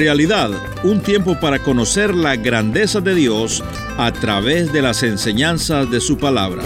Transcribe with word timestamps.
Realidad, 0.00 0.48
un 0.82 1.02
tiempo 1.02 1.38
para 1.38 1.58
conocer 1.58 2.14
la 2.14 2.34
grandeza 2.34 3.02
de 3.02 3.14
Dios 3.14 3.62
a 3.98 4.10
través 4.10 4.72
de 4.72 4.80
las 4.80 5.02
enseñanzas 5.02 5.90
de 5.90 6.00
su 6.00 6.16
palabra. 6.16 6.62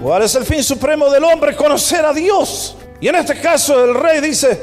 ¿Cuál 0.00 0.22
es 0.22 0.36
el 0.36 0.44
fin 0.44 0.62
supremo 0.62 1.10
del 1.10 1.24
hombre? 1.24 1.56
Conocer 1.56 2.04
a 2.04 2.12
Dios. 2.12 2.76
Y 3.00 3.08
en 3.08 3.16
este 3.16 3.40
caso 3.40 3.84
el 3.84 3.92
rey 3.92 4.20
dice, 4.20 4.62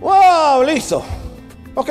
wow, 0.00 0.64
listo, 0.64 1.00
ok. 1.76 1.90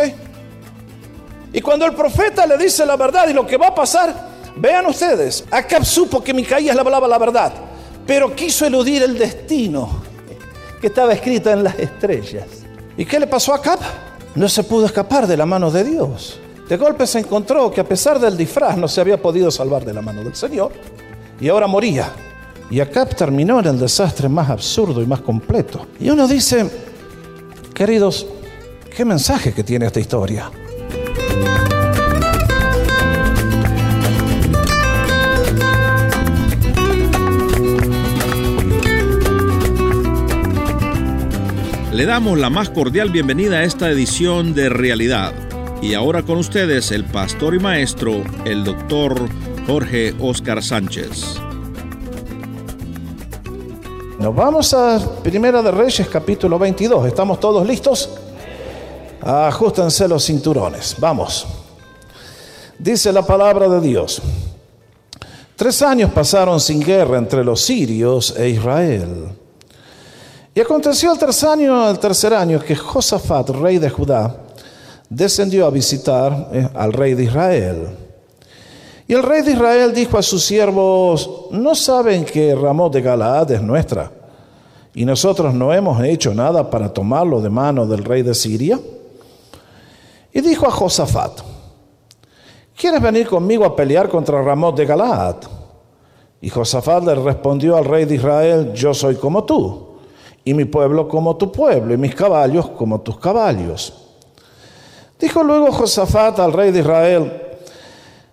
Y 1.54 1.61
cuando 1.61 1.86
el 1.86 1.93
profeta 1.93 2.45
le 2.45 2.57
dice 2.57 2.86
la 2.86 2.97
verdad 2.97 3.29
y 3.29 3.34
lo 3.34 3.47
que 3.47 3.55
va 3.55 3.67
a 3.67 3.75
pasar, 3.75 4.13
vean 4.58 4.86
ustedes, 4.88 5.45
Acab 5.50 5.86
supo 5.86 6.22
que 6.22 6.34
Micaías 6.34 6.75
le 6.75 6.81
hablaba 6.81 7.08
la 7.08 7.17
verdad, 7.17 7.53
pero 8.05 8.36
quiso 8.36 8.66
eludir 8.66 9.02
el 9.03 9.17
destino 9.17 10.02
que 10.84 10.88
estaba 10.88 11.14
escrito 11.14 11.50
en 11.50 11.64
las 11.64 11.80
estrellas. 11.80 12.44
¿Y 12.98 13.05
qué 13.05 13.18
le 13.18 13.26
pasó 13.26 13.54
a 13.54 13.55
Acab? 13.55 13.80
No 14.36 14.50
se 14.50 14.66
pudo 14.66 14.86
escapar 14.86 15.26
de 15.26 15.38
la 15.38 15.46
mano 15.46 15.72
de 15.72 15.82
Dios. 15.82 16.42
De 16.68 16.76
golpe 16.76 17.08
se 17.08 17.20
encontró 17.20 17.72
que 17.72 17.80
a 17.80 17.86
pesar 17.86 18.20
del 18.20 18.36
disfraz 18.36 18.76
no 18.76 18.90
se 18.90 19.00
había 19.00 19.16
podido 19.16 19.50
salvar 19.50 19.86
de 19.86 19.94
la 19.94 20.02
mano 20.02 20.26
del 20.26 20.36
Señor 20.36 20.73
y 21.40 21.48
ahora 21.48 21.68
moría. 21.68 22.12
Y 22.70 22.82
Acab 22.82 23.16
terminó 23.16 23.62
en 23.62 23.68
el 23.68 23.80
desastre 23.80 24.28
más 24.28 24.50
absurdo 24.50 25.02
y 25.02 25.06
más 25.06 25.22
completo. 25.22 25.88
Y 26.02 26.09
uno 26.09 26.28
dice, 26.28 26.70
queridos, 27.73 28.28
¿qué 28.94 29.06
mensaje 29.06 29.54
que 29.54 29.64
tiene 29.64 29.86
esta 29.86 30.02
historia? 30.02 30.52
Le 42.04 42.08
damos 42.08 42.38
la 42.38 42.50
más 42.50 42.70
cordial 42.70 43.12
bienvenida 43.12 43.59
a 43.59 43.64
esta 43.64 43.90
edición 43.90 44.54
de 44.54 44.68
Realidad. 44.68 45.32
Y 45.82 45.94
ahora 45.94 46.22
con 46.22 46.38
ustedes 46.38 46.92
el 46.92 47.06
pastor 47.06 47.56
y 47.56 47.59
maestro, 47.59 48.26
el 48.44 48.66
doctor 48.66 49.30
Jorge 49.66 50.14
Oscar 50.20 50.62
Sánchez. 50.62 51.40
Nos 54.20 54.36
vamos 54.36 54.74
a 54.74 55.00
Primera 55.24 55.62
de 55.62 55.72
Reyes 55.72 56.06
capítulo 56.09 56.59
22. 56.59 57.08
¿Estamos 57.08 57.40
todos 57.40 57.66
listos? 57.66 58.09
Ajustense 59.22 60.06
los 60.06 60.26
cinturones. 60.26 60.98
Vamos. 61.00 61.48
Dice 62.78 63.14
la 63.14 63.26
palabra 63.26 63.70
de 63.70 63.80
Dios. 63.80 64.22
Tres 65.56 65.81
años 65.81 66.12
pasaron 66.12 66.59
sin 66.59 66.81
guerra 66.81 67.18
entre 67.18 67.46
los 67.46 67.62
sirios 67.62 68.36
e 68.38 68.50
Israel. 68.50 69.42
Y 70.56 70.59
aconteció 70.59 71.12
el 71.12 71.18
tercer 71.18 71.50
año, 71.50 71.90
el 71.90 71.98
tercer 71.98 72.34
año 72.34 72.59
que 72.59 72.76
Josafat, 72.76 73.50
rey 73.50 73.80
de 73.80 73.90
Judá, 73.90 74.36
descendió 75.09 75.66
a 75.66 75.72
visitar 75.72 76.50
eh, 76.52 76.70
al 76.76 76.94
rey 76.94 77.16
de 77.16 77.23
Israel. 77.23 77.88
Y 79.08 79.14
el 79.14 79.24
rey 79.24 79.42
de 79.42 79.54
Israel 79.54 79.94
dijo 79.94 80.18
a 80.18 80.22
sus 80.22 80.46
siervos, 80.46 81.48
¿no 81.52 81.74
saben 81.74 82.24
que 82.24 82.54
Ramón 82.54 82.92
de 82.92 83.02
Galaad 83.02 83.52
es 83.52 83.62
nuestra? 83.64 84.12
Y 84.94 85.06
nosotros 85.06 85.56
no 85.56 85.74
hemos 85.74 86.02
hecho 86.04 86.36
nada 86.36 86.70
para 86.70 86.94
tomarlo 86.94 87.42
de 87.42 87.50
mano 87.50 87.88
del 87.88 88.04
rey 88.04 88.22
de 88.22 88.36
Siria. 88.36 88.80
Y 90.31 90.42
dijo 90.42 90.68
a 90.68 90.72
Josafat, 90.72 91.42
¿quieres 92.78 93.02
venir 93.02 93.28
conmigo 93.28 93.66
a 93.66 93.76
pelear 93.76 94.08
contra 94.08 94.42
Ramón 94.44 94.76
de 94.76 94.86
Galaad? 94.86 95.36
Y 96.42 96.50
Josafat 96.50 97.04
le 97.06 97.16
respondió 97.16 97.76
al 97.76 97.86
rey 97.86 98.06
de 98.06 98.16
Israel, 98.16 98.72
yo 98.74 98.94
soy 98.94 99.16
como 99.16 99.44
tú 99.44 99.93
y 100.46 100.54
mi 100.54 100.66
pueblo 100.66 101.08
como 101.08 101.38
tu 101.38 101.52
pueblo, 101.52 101.94
y 101.94 101.98
mis 101.98 102.16
caballos 102.16 102.70
como 102.70 103.02
tus 103.02 103.18
caballos. 103.20 103.94
Dijo 105.20 105.44
luego 105.44 105.72
Josafat 105.72 106.40
al 106.40 106.52
rey 106.52 106.72
de 106.72 106.80
Israel, 106.80 107.42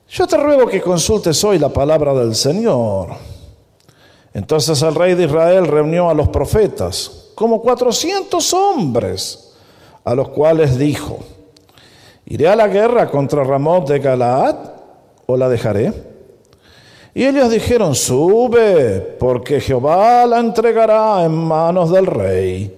yo 0.09 0.26
te 0.26 0.37
ruego 0.37 0.66
que 0.66 0.81
consultes 0.81 1.43
hoy 1.44 1.59
la 1.59 1.69
palabra 1.69 2.12
del 2.15 2.34
Señor. 2.34 3.10
Entonces 4.34 4.82
el 4.82 4.94
rey 4.94 5.15
de 5.15 5.25
Israel 5.25 5.69
reunió 5.69 6.10
a 6.10 6.15
los 6.15 6.28
profetas, 6.28 7.28
como 7.37 7.62
cuatrocientos 7.62 8.53
hombres, 8.53 9.53
a 10.04 10.15
los 10.15 10.31
cuales 10.31 10.77
dijo, 10.77 11.19
¿iré 12.27 12.48
a 12.48 12.56
la 12.56 12.66
guerra 12.66 13.09
contra 13.09 13.44
Ramón 13.44 13.84
de 13.84 14.00
Galaad 14.00 14.56
o 15.27 15.37
la 15.37 15.48
dejaré? 15.48 16.09
Y 17.12 17.25
ellos 17.25 17.50
dijeron, 17.50 17.94
sube, 17.94 19.00
porque 19.19 19.60
Jehová 19.60 20.25
la 20.26 20.38
entregará 20.38 21.25
en 21.25 21.32
manos 21.32 21.91
del 21.91 22.06
rey. 22.06 22.76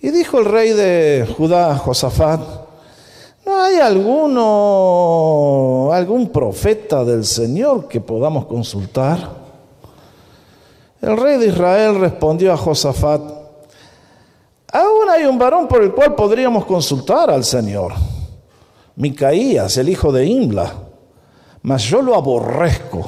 Y 0.00 0.10
dijo 0.10 0.38
el 0.40 0.44
rey 0.44 0.72
de 0.72 1.26
Judá, 1.36 1.76
Josafat, 1.76 2.40
¿no 3.46 3.62
hay 3.62 3.76
alguno, 3.76 4.38
algún 5.92 6.28
profeta 6.28 7.02
del 7.04 7.24
Señor 7.24 7.88
que 7.88 8.00
podamos 8.00 8.44
consultar? 8.46 9.40
El 11.00 11.16
rey 11.16 11.38
de 11.38 11.46
Israel 11.46 11.98
respondió 11.98 12.52
a 12.52 12.58
Josafat, 12.58 13.22
aún 14.70 15.08
hay 15.10 15.24
un 15.24 15.38
varón 15.38 15.66
por 15.66 15.82
el 15.82 15.92
cual 15.92 16.14
podríamos 16.14 16.66
consultar 16.66 17.30
al 17.30 17.42
Señor, 17.44 17.94
Micaías, 18.96 19.78
el 19.78 19.88
hijo 19.88 20.12
de 20.12 20.26
Imla 20.26 20.89
mas 21.62 21.82
yo 21.84 22.02
lo 22.02 22.14
aborrezco, 22.14 23.06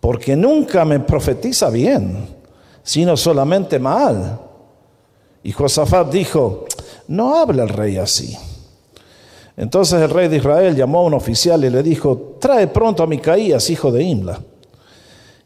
porque 0.00 0.36
nunca 0.36 0.84
me 0.84 1.00
profetiza 1.00 1.70
bien, 1.70 2.28
sino 2.82 3.16
solamente 3.16 3.78
mal. 3.78 4.40
Y 5.42 5.52
Josafat 5.52 6.10
dijo, 6.10 6.66
no 7.08 7.36
habla 7.36 7.64
el 7.64 7.68
rey 7.68 7.96
así. 7.96 8.36
Entonces 9.56 10.02
el 10.02 10.10
rey 10.10 10.28
de 10.28 10.38
Israel 10.38 10.74
llamó 10.74 11.00
a 11.00 11.04
un 11.04 11.14
oficial 11.14 11.64
y 11.64 11.70
le 11.70 11.82
dijo, 11.82 12.36
trae 12.40 12.66
pronto 12.66 13.02
a 13.02 13.06
Micaías, 13.06 13.70
hijo 13.70 13.92
de 13.92 14.02
Imla. 14.02 14.40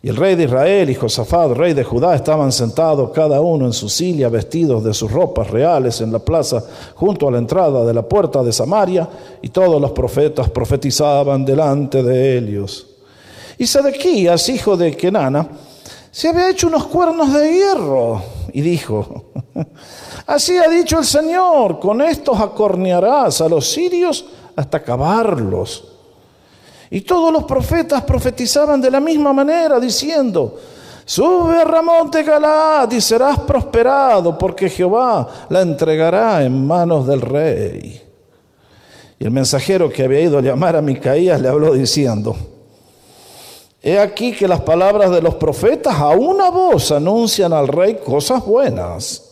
Y 0.00 0.08
el 0.08 0.16
rey 0.16 0.36
de 0.36 0.44
Israel 0.44 0.90
y 0.90 0.94
Josafat, 0.94 1.50
rey 1.52 1.74
de 1.74 1.82
Judá, 1.82 2.14
estaban 2.14 2.52
sentados 2.52 3.10
cada 3.10 3.40
uno 3.40 3.66
en 3.66 3.72
su 3.72 3.88
silla, 3.88 4.28
vestidos 4.28 4.84
de 4.84 4.94
sus 4.94 5.10
ropas 5.10 5.50
reales 5.50 6.00
en 6.00 6.12
la 6.12 6.20
plaza, 6.20 6.62
junto 6.94 7.26
a 7.26 7.32
la 7.32 7.38
entrada 7.38 7.84
de 7.84 7.92
la 7.92 8.02
puerta 8.02 8.44
de 8.44 8.52
Samaria, 8.52 9.08
y 9.42 9.48
todos 9.48 9.80
los 9.80 9.90
profetas 9.90 10.50
profetizaban 10.50 11.44
delante 11.44 12.04
de 12.04 12.38
ellos. 12.38 12.86
Y 13.58 13.66
Sedequías, 13.66 14.48
hijo 14.48 14.76
de 14.76 14.96
Kenana, 14.96 15.48
se 16.12 16.28
había 16.28 16.50
hecho 16.50 16.68
unos 16.68 16.86
cuernos 16.86 17.32
de 17.34 17.52
hierro, 17.52 18.22
y 18.52 18.60
dijo, 18.60 19.32
así 20.28 20.56
ha 20.58 20.68
dicho 20.68 21.00
el 21.00 21.04
Señor, 21.04 21.80
con 21.80 22.02
estos 22.02 22.38
acornearás 22.38 23.40
a 23.40 23.48
los 23.48 23.68
sirios 23.68 24.24
hasta 24.54 24.78
acabarlos. 24.78 25.97
Y 26.90 27.02
todos 27.02 27.32
los 27.32 27.44
profetas 27.44 28.02
profetizaban 28.02 28.80
de 28.80 28.90
la 28.90 29.00
misma 29.00 29.32
manera, 29.32 29.78
diciendo, 29.78 30.58
sube 31.04 31.60
a 31.60 31.64
Ramón 31.64 32.10
de 32.10 32.22
Galaad 32.22 32.90
y 32.92 33.00
serás 33.00 33.40
prosperado, 33.40 34.38
porque 34.38 34.70
Jehová 34.70 35.28
la 35.50 35.60
entregará 35.60 36.42
en 36.42 36.66
manos 36.66 37.06
del 37.06 37.20
rey. 37.20 38.02
Y 39.18 39.24
el 39.24 39.30
mensajero 39.30 39.90
que 39.90 40.04
había 40.04 40.20
ido 40.20 40.38
a 40.38 40.42
llamar 40.42 40.76
a 40.76 40.82
Micaías 40.82 41.40
le 41.40 41.48
habló 41.48 41.74
diciendo, 41.74 42.36
he 43.82 43.98
aquí 43.98 44.32
que 44.32 44.48
las 44.48 44.60
palabras 44.60 45.10
de 45.10 45.20
los 45.20 45.34
profetas 45.34 45.94
a 45.94 46.10
una 46.10 46.50
voz 46.50 46.90
anuncian 46.92 47.52
al 47.52 47.68
rey 47.68 47.98
cosas 48.04 48.44
buenas. 48.46 49.24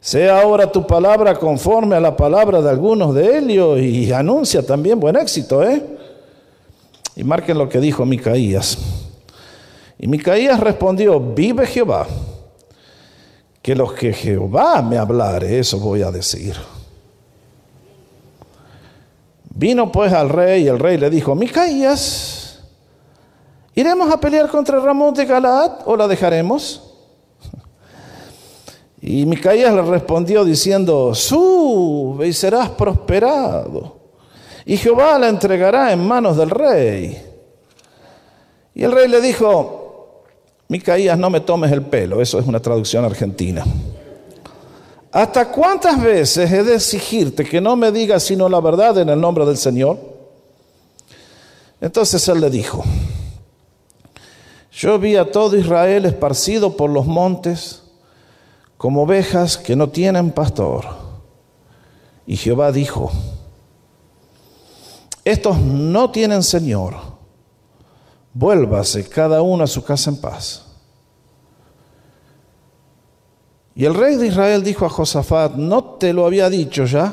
Sea 0.00 0.40
ahora 0.40 0.70
tu 0.70 0.86
palabra 0.86 1.36
conforme 1.36 1.96
a 1.96 2.00
la 2.00 2.16
palabra 2.16 2.60
de 2.60 2.70
algunos 2.70 3.14
de 3.14 3.38
ellos 3.38 3.80
y 3.80 4.12
anuncia 4.12 4.64
también 4.64 5.00
buen 5.00 5.16
éxito, 5.16 5.64
¿eh? 5.64 5.82
Y 7.16 7.24
marquen 7.24 7.56
lo 7.56 7.68
que 7.68 7.80
dijo 7.80 8.04
Micaías. 8.04 8.76
Y 9.98 10.06
Micaías 10.06 10.60
respondió, 10.60 11.18
vive 11.18 11.66
Jehová, 11.66 12.06
que 13.62 13.74
los 13.74 13.94
que 13.94 14.12
Jehová 14.12 14.82
me 14.82 14.98
hablare, 14.98 15.58
eso 15.58 15.80
voy 15.80 16.02
a 16.02 16.10
decir. 16.10 16.54
Vino 19.48 19.90
pues 19.90 20.12
al 20.12 20.28
rey 20.28 20.64
y 20.64 20.68
el 20.68 20.78
rey 20.78 20.98
le 20.98 21.08
dijo, 21.08 21.34
Micaías, 21.34 22.60
¿iremos 23.74 24.12
a 24.12 24.20
pelear 24.20 24.50
contra 24.50 24.78
Ramón 24.78 25.14
de 25.14 25.24
Galaad 25.24 25.78
o 25.86 25.96
la 25.96 26.06
dejaremos? 26.06 26.82
Y 29.00 29.24
Micaías 29.24 29.72
le 29.72 29.80
respondió 29.80 30.44
diciendo, 30.44 31.14
sube 31.14 32.28
y 32.28 32.34
serás 32.34 32.68
prosperado 32.70 33.95
y 34.68 34.76
Jehová 34.76 35.16
la 35.16 35.28
entregará 35.28 35.92
en 35.92 36.04
manos 36.04 36.36
del 36.36 36.50
rey. 36.50 37.22
Y 38.74 38.82
el 38.82 38.90
rey 38.90 39.08
le 39.08 39.20
dijo, 39.20 40.24
Micaías, 40.68 41.16
no 41.16 41.30
me 41.30 41.38
tomes 41.40 41.70
el 41.70 41.82
pelo, 41.82 42.20
eso 42.20 42.40
es 42.40 42.46
una 42.46 42.58
traducción 42.58 43.04
argentina. 43.04 43.64
¿Hasta 45.12 45.50
cuántas 45.52 46.02
veces 46.02 46.50
he 46.50 46.64
de 46.64 46.74
exigirte 46.74 47.44
que 47.44 47.60
no 47.60 47.76
me 47.76 47.92
digas 47.92 48.24
sino 48.24 48.48
la 48.48 48.60
verdad 48.60 48.98
en 48.98 49.08
el 49.08 49.20
nombre 49.20 49.46
del 49.46 49.56
Señor? 49.56 49.98
Entonces 51.80 52.26
él 52.28 52.40
le 52.40 52.50
dijo, 52.50 52.82
yo 54.72 54.98
vi 54.98 55.14
a 55.14 55.30
todo 55.30 55.56
Israel 55.56 56.06
esparcido 56.06 56.76
por 56.76 56.90
los 56.90 57.06
montes, 57.06 57.84
como 58.76 59.04
ovejas 59.04 59.56
que 59.56 59.76
no 59.76 59.90
tienen 59.90 60.32
pastor. 60.32 60.84
Y 62.26 62.36
Jehová 62.36 62.72
dijo, 62.72 63.12
estos 65.26 65.58
no 65.60 66.12
tienen 66.12 66.40
Señor, 66.44 66.94
vuélvase 68.32 69.08
cada 69.08 69.42
uno 69.42 69.64
a 69.64 69.66
su 69.66 69.82
casa 69.82 70.08
en 70.08 70.20
paz. 70.20 70.64
Y 73.74 73.84
el 73.84 73.94
rey 73.94 74.14
de 74.14 74.28
Israel 74.28 74.62
dijo 74.62 74.86
a 74.86 74.88
Josafat, 74.88 75.56
¿no 75.56 75.82
te 75.82 76.12
lo 76.12 76.26
había 76.26 76.48
dicho 76.48 76.84
ya? 76.84 77.12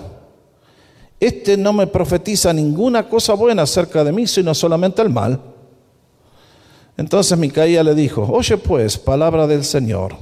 Este 1.19 1.57
no 1.57 1.73
me 1.73 1.87
profetiza 1.87 2.53
ninguna 2.53 3.09
cosa 3.09 3.33
buena 3.33 3.63
acerca 3.63 4.03
de 4.03 4.11
mí, 4.11 4.27
sino 4.27 4.53
solamente 4.53 5.01
el 5.01 5.09
mal. 5.09 5.41
Entonces 6.95 7.35
Micaía 7.35 7.83
le 7.83 7.95
dijo, 7.95 8.29
oye 8.31 8.57
pues, 8.57 8.95
palabra 8.95 9.47
del 9.47 9.65
Señor. 9.65 10.15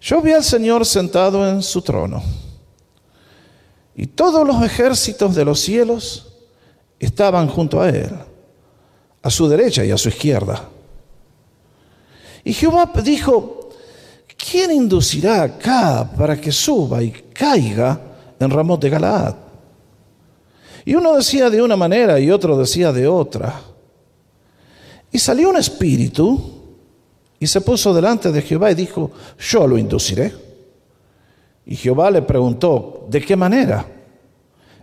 Yo 0.00 0.22
vi 0.22 0.32
al 0.32 0.42
Señor 0.42 0.86
sentado 0.86 1.46
en 1.46 1.62
su 1.62 1.82
trono, 1.82 2.22
y 3.98 4.06
todos 4.06 4.46
los 4.46 4.62
ejércitos 4.62 5.34
de 5.34 5.44
los 5.44 5.58
cielos 5.58 6.28
estaban 7.00 7.48
junto 7.48 7.80
a 7.80 7.88
él, 7.88 8.12
a 9.20 9.28
su 9.28 9.48
derecha 9.48 9.84
y 9.84 9.90
a 9.90 9.98
su 9.98 10.08
izquierda. 10.08 10.68
Y 12.44 12.52
Jehová 12.52 12.92
dijo, 13.02 13.70
¿quién 14.36 14.70
inducirá 14.70 15.42
acá 15.42 16.08
para 16.16 16.40
que 16.40 16.52
suba 16.52 17.02
y 17.02 17.10
caiga 17.10 18.00
en 18.38 18.48
Ramón 18.48 18.78
de 18.78 18.88
Galaad? 18.88 19.34
Y 20.84 20.94
uno 20.94 21.16
decía 21.16 21.50
de 21.50 21.60
una 21.60 21.76
manera 21.76 22.20
y 22.20 22.30
otro 22.30 22.56
decía 22.56 22.92
de 22.92 23.08
otra. 23.08 23.60
Y 25.10 25.18
salió 25.18 25.50
un 25.50 25.56
espíritu 25.56 26.40
y 27.40 27.48
se 27.48 27.60
puso 27.62 27.92
delante 27.92 28.30
de 28.30 28.42
Jehová 28.42 28.70
y 28.70 28.76
dijo, 28.76 29.10
yo 29.40 29.66
lo 29.66 29.76
induciré. 29.76 30.47
Y 31.68 31.76
Jehová 31.76 32.10
le 32.10 32.22
preguntó, 32.22 33.06
¿de 33.08 33.20
qué 33.20 33.36
manera? 33.36 33.86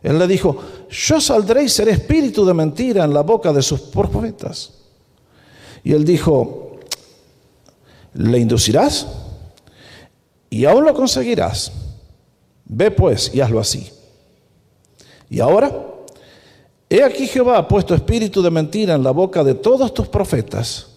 Él 0.02 0.18
le 0.18 0.28
dijo, 0.28 0.58
yo 0.90 1.20
saldré 1.20 1.64
y 1.64 1.70
seré 1.70 1.92
espíritu 1.92 2.46
de 2.46 2.54
mentira 2.54 3.04
en 3.04 3.14
la 3.14 3.22
boca 3.22 3.52
de 3.52 3.62
sus 3.62 3.82
profetas. 3.82 4.72
Y 5.84 5.92
él 5.92 6.06
dijo, 6.06 6.80
¿le 8.14 8.40
inducirás? 8.40 9.06
Y 10.50 10.64
aún 10.64 10.86
lo 10.86 10.94
conseguirás. 10.94 11.74
Ve 12.66 12.92
pues 12.92 13.32
y 13.34 13.42
hazlo 13.42 13.60
así. 13.60 13.92
Y 15.30 15.42
ahora 15.42 15.96
He 16.90 17.04
aquí 17.04 17.28
Jehová 17.28 17.58
ha 17.58 17.68
puesto 17.68 17.96
espíritu 17.96 18.42
de 18.42 18.52
mentira 18.52 18.94
en 18.94 19.04
la 19.04 19.12
boca 19.12 19.44
de 19.44 19.56
todos 19.56 19.94
tus 19.94 20.08
profetas, 20.08 20.88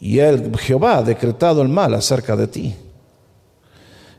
y 0.00 0.18
él, 0.18 0.52
Jehová, 0.58 0.98
ha 0.98 1.02
decretado 1.02 1.62
el 1.62 1.68
mal 1.68 1.94
acerca 1.94 2.34
de 2.34 2.48
ti. 2.48 2.74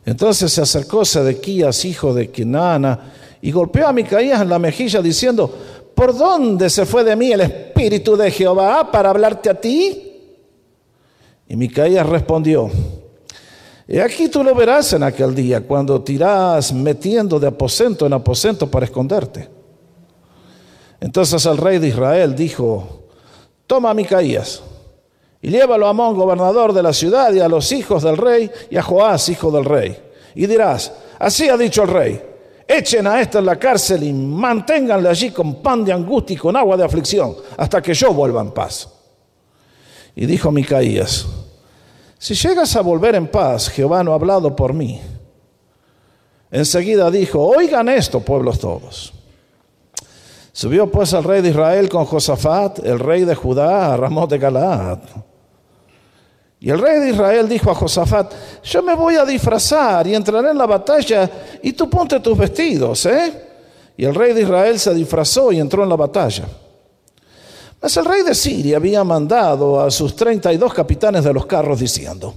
Entonces 0.06 0.52
se 0.52 0.62
acercó 0.62 1.06
Sedequías, 1.06 1.86
hijo 1.86 2.14
de 2.14 2.30
Kenana, 2.30 3.12
y 3.42 3.52
golpeó 3.52 3.88
a 3.88 3.94
Micaías 3.94 4.42
en 4.42 4.50
la 4.50 4.60
mejilla 4.60 5.02
diciendo, 5.02 5.54
¿por 5.96 6.18
dónde 6.18 6.70
se 6.70 6.86
fue 6.86 7.04
de 7.04 7.16
mí 7.16 7.32
el 7.32 7.42
espíritu 7.42 8.16
de 8.16 8.32
Jehová 8.32 8.92
para 8.92 9.10
hablarte 9.10 9.50
a 9.50 9.60
ti? 9.60 10.12
Y 11.48 11.56
Micaías 11.56 12.08
respondió, 12.08 12.70
He 13.88 14.02
aquí 14.02 14.30
tú 14.30 14.44
lo 14.44 14.56
verás 14.56 14.94
en 14.94 15.04
aquel 15.04 15.36
día, 15.36 15.62
cuando 15.62 16.02
tirás 16.02 16.74
metiendo 16.74 17.40
de 17.40 17.48
aposento 17.48 18.06
en 18.06 18.14
aposento 18.14 18.72
para 18.72 18.86
esconderte. 18.86 19.50
Entonces 21.02 21.46
el 21.46 21.58
rey 21.58 21.80
de 21.80 21.90
Israel 21.90 22.34
dijo, 22.34 23.04
toma 23.68 23.90
a 23.90 23.94
Micaías 23.94 24.64
y 25.44 25.50
llévalo 25.50 25.88
a 25.88 25.90
Amón, 25.90 26.16
gobernador 26.16 26.72
de 26.72 26.82
la 26.82 26.94
ciudad, 26.94 27.34
y 27.34 27.42
a 27.42 27.50
los 27.50 27.70
hijos 27.74 28.02
del 28.02 28.16
rey, 28.16 28.50
y 28.70 28.78
a 28.78 28.82
Joás, 28.82 29.28
hijo 29.28 29.52
del 29.52 29.66
rey. 29.66 30.02
Y 30.36 30.48
dirás, 30.48 30.94
así 31.20 31.50
ha 31.50 31.58
dicho 31.58 31.84
el 31.84 31.90
rey, 31.90 32.22
echen 32.66 33.06
a 33.06 33.20
este 33.20 33.40
en 33.40 33.46
la 33.46 33.58
cárcel 33.58 34.04
y 34.04 34.14
manténganle 34.14 35.10
allí 35.10 35.32
con 35.32 35.62
pan 35.62 35.84
de 35.84 35.92
angustia 35.92 36.36
y 36.36 36.38
con 36.38 36.56
agua 36.56 36.78
de 36.78 36.86
aflicción, 36.86 37.36
hasta 37.58 37.82
que 37.82 37.94
yo 37.94 38.14
vuelva 38.14 38.40
en 38.40 38.52
paz. 38.52 38.88
Y 40.16 40.26
dijo 40.26 40.50
Micaías, 40.50 41.28
si 42.18 42.36
llegas 42.36 42.74
a 42.78 42.82
volver 42.82 43.16
en 43.16 43.28
paz, 43.28 43.68
Jehová 43.68 44.02
no 44.02 44.14
ha 44.14 44.16
hablado 44.16 44.56
por 44.56 44.74
mí. 44.74 45.02
Enseguida 46.52 47.12
dijo, 47.12 47.42
oigan 47.46 47.90
esto, 47.90 48.22
pueblos 48.22 48.60
todos. 48.60 49.12
Subió 50.54 50.90
pues 50.90 51.12
el 51.12 51.26
rey 51.26 51.42
de 51.42 51.50
Israel 51.50 51.90
con 51.90 52.06
Josafat, 52.06 52.80
el 52.80 53.00
rey 53.00 53.26
de 53.26 53.36
Judá, 53.36 53.94
a 53.94 53.98
Ramón 53.98 54.30
de 54.30 54.38
Galaad. 54.38 55.00
Y 56.64 56.70
el 56.70 56.80
rey 56.80 56.98
de 56.98 57.10
Israel 57.10 57.50
dijo 57.50 57.70
a 57.72 57.76
Josafat, 57.76 58.34
yo 58.64 58.82
me 58.82 58.96
voy 58.96 59.16
a 59.16 59.26
disfrazar 59.26 60.08
y 60.08 60.16
entraré 60.16 60.52
en 60.52 60.58
la 60.58 60.66
batalla 60.66 61.30
y 61.62 61.74
tú 61.74 61.90
ponte 61.90 62.22
tus 62.22 62.38
vestidos, 62.38 63.06
¿eh? 63.06 63.34
Y 63.98 64.06
el 64.06 64.16
rey 64.16 64.32
de 64.32 64.44
Israel 64.44 64.80
se 64.80 64.94
disfrazó 64.94 65.52
y 65.52 65.60
entró 65.60 65.84
en 65.84 65.90
la 65.90 65.98
batalla. 65.98 66.46
Mas 67.82 67.98
el 67.98 68.06
rey 68.06 68.24
de 68.24 68.34
Siria 68.34 68.78
había 68.78 69.04
mandado 69.04 69.82
a 69.82 69.92
sus 69.92 70.16
32 70.16 70.74
capitanes 70.74 71.26
de 71.26 71.34
los 71.34 71.46
carros 71.46 71.82
diciendo, 71.82 72.34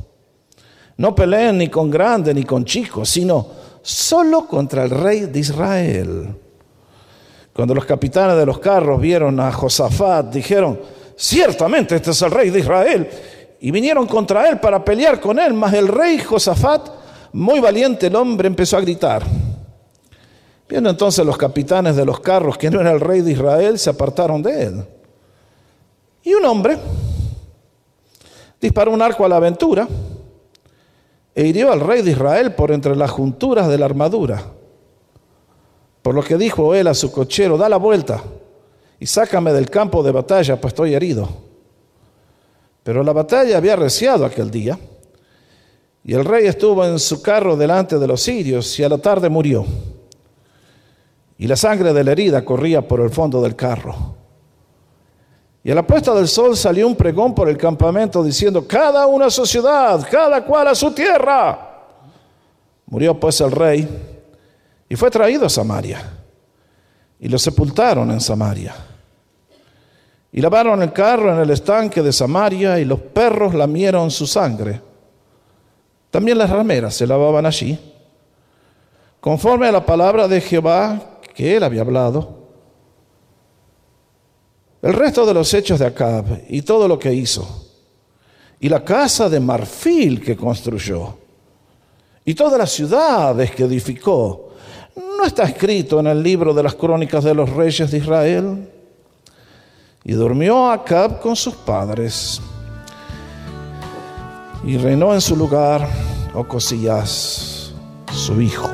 no 0.96 1.14
peleen 1.14 1.58
ni 1.58 1.68
con 1.68 1.88
grandes 1.88 2.34
ni 2.34 2.42
con 2.42 2.64
chicos, 2.64 3.08
sino 3.08 3.46
solo 3.80 4.48
contra 4.48 4.82
el 4.82 4.90
rey 4.90 5.20
de 5.26 5.38
Israel. 5.38 6.34
Cuando 7.52 7.76
los 7.76 7.84
capitanes 7.84 8.36
de 8.36 8.44
los 8.44 8.58
carros 8.58 9.00
vieron 9.00 9.38
a 9.38 9.52
Josafat, 9.52 10.34
dijeron, 10.34 10.80
ciertamente 11.14 11.94
este 11.94 12.10
es 12.10 12.20
el 12.22 12.32
rey 12.32 12.50
de 12.50 12.58
Israel. 12.58 13.08
Y 13.60 13.70
vinieron 13.70 14.06
contra 14.06 14.48
él 14.48 14.60
para 14.60 14.84
pelear 14.84 15.20
con 15.20 15.38
él, 15.38 15.54
mas 15.54 15.72
el 15.74 15.88
rey 15.88 16.18
Josafat, 16.18 16.88
muy 17.32 17.60
valiente 17.60 18.08
el 18.08 18.16
hombre, 18.16 18.48
empezó 18.48 18.76
a 18.76 18.80
gritar. 18.80 19.22
Viendo 20.68 20.90
entonces 20.90 21.24
los 21.24 21.38
capitanes 21.38 21.96
de 21.96 22.04
los 22.04 22.20
carros 22.20 22.58
que 22.58 22.70
no 22.70 22.80
era 22.80 22.90
el 22.90 23.00
rey 23.00 23.20
de 23.20 23.32
Israel, 23.32 23.78
se 23.78 23.90
apartaron 23.90 24.42
de 24.42 24.62
él. 24.64 24.84
Y 26.22 26.34
un 26.34 26.44
hombre 26.44 26.76
disparó 28.60 28.90
un 28.90 29.00
arco 29.00 29.24
a 29.24 29.28
la 29.28 29.36
aventura 29.36 29.86
e 31.34 31.46
hirió 31.46 31.70
al 31.70 31.80
rey 31.80 32.02
de 32.02 32.10
Israel 32.10 32.54
por 32.54 32.72
entre 32.72 32.96
las 32.96 33.10
junturas 33.10 33.68
de 33.68 33.78
la 33.78 33.84
armadura. 33.84 34.42
Por 36.02 36.14
lo 36.14 36.22
que 36.22 36.36
dijo 36.36 36.74
él 36.74 36.88
a 36.88 36.94
su 36.94 37.12
cochero, 37.12 37.56
da 37.56 37.68
la 37.68 37.76
vuelta 37.76 38.22
y 38.98 39.06
sácame 39.06 39.52
del 39.52 39.70
campo 39.70 40.02
de 40.02 40.12
batalla, 40.12 40.60
pues 40.60 40.72
estoy 40.72 40.94
herido. 40.94 41.45
Pero 42.86 43.02
la 43.02 43.12
batalla 43.12 43.56
había 43.56 43.74
reciado 43.74 44.24
aquel 44.24 44.48
día, 44.48 44.78
y 46.04 46.14
el 46.14 46.24
rey 46.24 46.46
estuvo 46.46 46.84
en 46.84 47.00
su 47.00 47.20
carro 47.20 47.56
delante 47.56 47.98
de 47.98 48.06
los 48.06 48.22
sirios, 48.22 48.78
y 48.78 48.84
a 48.84 48.88
la 48.88 48.98
tarde 48.98 49.28
murió. 49.28 49.66
Y 51.36 51.48
la 51.48 51.56
sangre 51.56 51.92
de 51.92 52.04
la 52.04 52.12
herida 52.12 52.44
corría 52.44 52.86
por 52.86 53.00
el 53.00 53.10
fondo 53.10 53.42
del 53.42 53.56
carro. 53.56 54.14
Y 55.64 55.70
a 55.72 55.74
la 55.74 55.84
puesta 55.84 56.14
del 56.14 56.28
sol 56.28 56.56
salió 56.56 56.86
un 56.86 56.94
pregón 56.94 57.34
por 57.34 57.48
el 57.48 57.58
campamento 57.58 58.22
diciendo, 58.22 58.68
cada 58.68 59.04
uno 59.08 59.24
a 59.24 59.30
su 59.30 59.44
ciudad, 59.44 60.06
cada 60.08 60.44
cual 60.44 60.68
a 60.68 60.74
su 60.76 60.92
tierra. 60.92 61.88
Murió 62.86 63.18
pues 63.18 63.40
el 63.40 63.50
rey 63.50 63.88
y 64.88 64.94
fue 64.94 65.10
traído 65.10 65.46
a 65.46 65.50
Samaria. 65.50 66.08
Y 67.18 67.28
lo 67.28 67.36
sepultaron 67.36 68.12
en 68.12 68.20
Samaria. 68.20 68.95
Y 70.36 70.42
lavaron 70.42 70.82
el 70.82 70.92
carro 70.92 71.32
en 71.32 71.40
el 71.40 71.50
estanque 71.50 72.02
de 72.02 72.12
Samaria 72.12 72.78
y 72.78 72.84
los 72.84 73.00
perros 73.00 73.54
lamieron 73.54 74.10
su 74.10 74.26
sangre. 74.26 74.82
También 76.10 76.36
las 76.36 76.50
rameras 76.50 76.94
se 76.94 77.06
lavaban 77.06 77.46
allí. 77.46 77.78
Conforme 79.18 79.66
a 79.66 79.72
la 79.72 79.86
palabra 79.86 80.28
de 80.28 80.42
Jehová 80.42 81.20
que 81.34 81.56
él 81.56 81.64
había 81.64 81.80
hablado. 81.80 82.36
El 84.82 84.92
resto 84.92 85.24
de 85.24 85.32
los 85.32 85.54
hechos 85.54 85.78
de 85.78 85.86
Acab 85.86 86.26
y 86.50 86.60
todo 86.60 86.86
lo 86.86 86.98
que 86.98 87.14
hizo. 87.14 87.70
Y 88.60 88.68
la 88.68 88.84
casa 88.84 89.30
de 89.30 89.40
marfil 89.40 90.20
que 90.20 90.36
construyó. 90.36 91.16
Y 92.26 92.34
todas 92.34 92.58
las 92.58 92.72
ciudades 92.72 93.52
que 93.52 93.62
edificó 93.62 94.50
no 94.96 95.24
está 95.24 95.44
escrito 95.44 95.98
en 95.98 96.08
el 96.08 96.22
libro 96.22 96.52
de 96.52 96.62
las 96.62 96.74
crónicas 96.74 97.24
de 97.24 97.32
los 97.32 97.48
reyes 97.48 97.90
de 97.90 97.96
Israel. 97.96 98.72
Y 100.08 100.12
durmió 100.12 100.70
Acab 100.70 101.20
con 101.20 101.34
sus 101.34 101.52
padres. 101.52 102.40
Y 104.62 104.78
reinó 104.78 105.12
en 105.12 105.20
su 105.20 105.34
lugar 105.34 105.88
Ocosías, 106.32 107.72
su 108.12 108.40
hijo. 108.40 108.70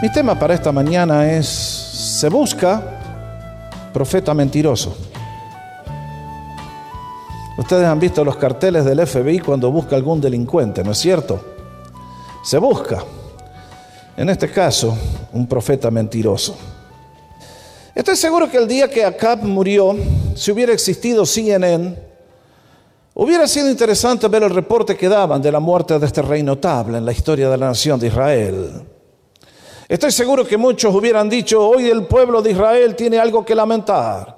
Mi 0.00 0.12
tema 0.12 0.38
para 0.38 0.54
esta 0.54 0.70
mañana 0.70 1.28
es, 1.28 1.48
se 1.48 2.28
busca 2.28 2.80
profeta 3.92 4.32
mentiroso. 4.32 5.07
Ustedes 7.58 7.86
han 7.86 7.98
visto 7.98 8.24
los 8.24 8.36
carteles 8.36 8.84
del 8.84 9.04
FBI 9.04 9.40
cuando 9.40 9.72
busca 9.72 9.96
algún 9.96 10.20
delincuente, 10.20 10.84
¿no 10.84 10.92
es 10.92 10.98
cierto? 10.98 11.40
Se 12.44 12.56
busca. 12.56 13.02
En 14.16 14.28
este 14.28 14.48
caso, 14.48 14.96
un 15.32 15.48
profeta 15.48 15.90
mentiroso. 15.90 16.56
Estoy 17.92 18.14
seguro 18.14 18.48
que 18.48 18.58
el 18.58 18.68
día 18.68 18.88
que 18.88 19.04
Acab 19.04 19.42
murió, 19.42 19.96
si 20.36 20.52
hubiera 20.52 20.72
existido 20.72 21.26
CNN, 21.26 21.98
hubiera 23.14 23.48
sido 23.48 23.68
interesante 23.68 24.28
ver 24.28 24.44
el 24.44 24.50
reporte 24.50 24.96
que 24.96 25.08
daban 25.08 25.42
de 25.42 25.50
la 25.50 25.58
muerte 25.58 25.98
de 25.98 26.06
este 26.06 26.22
rey 26.22 26.44
notable 26.44 26.98
en 26.98 27.04
la 27.04 27.10
historia 27.10 27.50
de 27.50 27.58
la 27.58 27.66
nación 27.66 27.98
de 27.98 28.06
Israel. 28.06 28.82
Estoy 29.88 30.12
seguro 30.12 30.46
que 30.46 30.56
muchos 30.56 30.94
hubieran 30.94 31.28
dicho, 31.28 31.68
hoy 31.68 31.90
el 31.90 32.06
pueblo 32.06 32.40
de 32.40 32.52
Israel 32.52 32.94
tiene 32.94 33.18
algo 33.18 33.44
que 33.44 33.56
lamentar. 33.56 34.37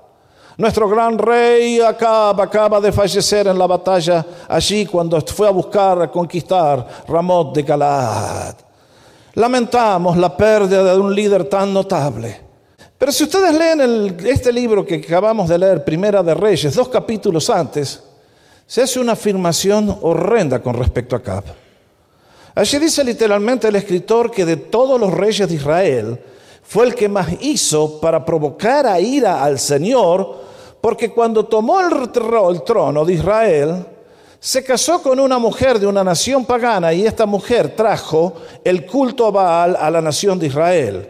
Nuestro 0.61 0.90
gran 0.90 1.17
rey 1.17 1.81
Acab 1.81 2.38
acaba 2.38 2.83
de 2.83 2.93
fallecer 2.93 3.47
en 3.47 3.59
la 3.59 3.67
batalla 3.67 4.26
allí 4.47 4.85
cuando 4.85 5.19
fue 5.23 5.49
a 5.49 5.50
buscar, 5.50 6.02
a 6.02 6.11
conquistar 6.11 6.87
Ramot 7.09 7.55
de 7.55 7.62
Galaad. 7.62 8.57
Lamentamos 9.37 10.19
la 10.19 10.37
pérdida 10.37 10.93
de 10.93 11.00
un 11.00 11.14
líder 11.14 11.47
tan 11.47 11.73
notable. 11.73 12.38
Pero 12.99 13.11
si 13.11 13.25
ustedes 13.25 13.55
leen 13.55 14.19
este 14.26 14.52
libro 14.52 14.85
que 14.85 14.97
acabamos 14.97 15.49
de 15.49 15.57
leer, 15.57 15.83
Primera 15.83 16.23
de 16.23 16.35
Reyes, 16.35 16.75
dos 16.75 16.90
capítulos 16.90 17.49
antes, 17.49 18.02
se 18.67 18.83
hace 18.83 19.00
una 19.00 19.12
afirmación 19.12 19.97
horrenda 20.02 20.61
con 20.61 20.75
respecto 20.75 21.17
a 21.17 21.21
Acab. 21.21 21.45
Allí 22.55 22.79
dice 22.79 23.02
literalmente 23.02 23.69
el 23.69 23.76
escritor 23.76 24.31
que 24.31 24.45
de 24.45 24.57
todos 24.57 25.00
los 25.00 25.11
reyes 25.11 25.49
de 25.49 25.55
Israel 25.55 26.21
fue 26.62 26.85
el 26.85 26.95
que 26.95 27.09
más 27.09 27.29
hizo 27.40 27.99
para 27.99 28.26
provocar 28.26 28.87
a 28.87 29.00
ira 29.00 29.43
al 29.43 29.59
Señor, 29.59 30.50
porque 30.81 31.11
cuando 31.11 31.45
tomó 31.45 31.81
el, 31.81 32.11
trono 32.63 33.05
de 33.05 33.15
Israel, 33.15 33.87
se 34.39 34.65
casó 34.65 35.03
con 35.03 35.21
una 35.21 35.39
mujer 35.39 35.79
de 35.79 35.87
una 35.87 36.03
nación 36.03 36.45
pagana 36.45 36.93
y 36.93 37.07
esta 37.07 37.27
mujer 37.27 37.77
trajo 37.77 38.35
el 38.65 38.87
culto 38.87 39.27
a 39.27 39.31
Baal 39.31 39.77
a 39.79 39.91
la 39.91 40.01
nación 40.01 40.39
de 40.39 40.47
Israel 40.47 41.09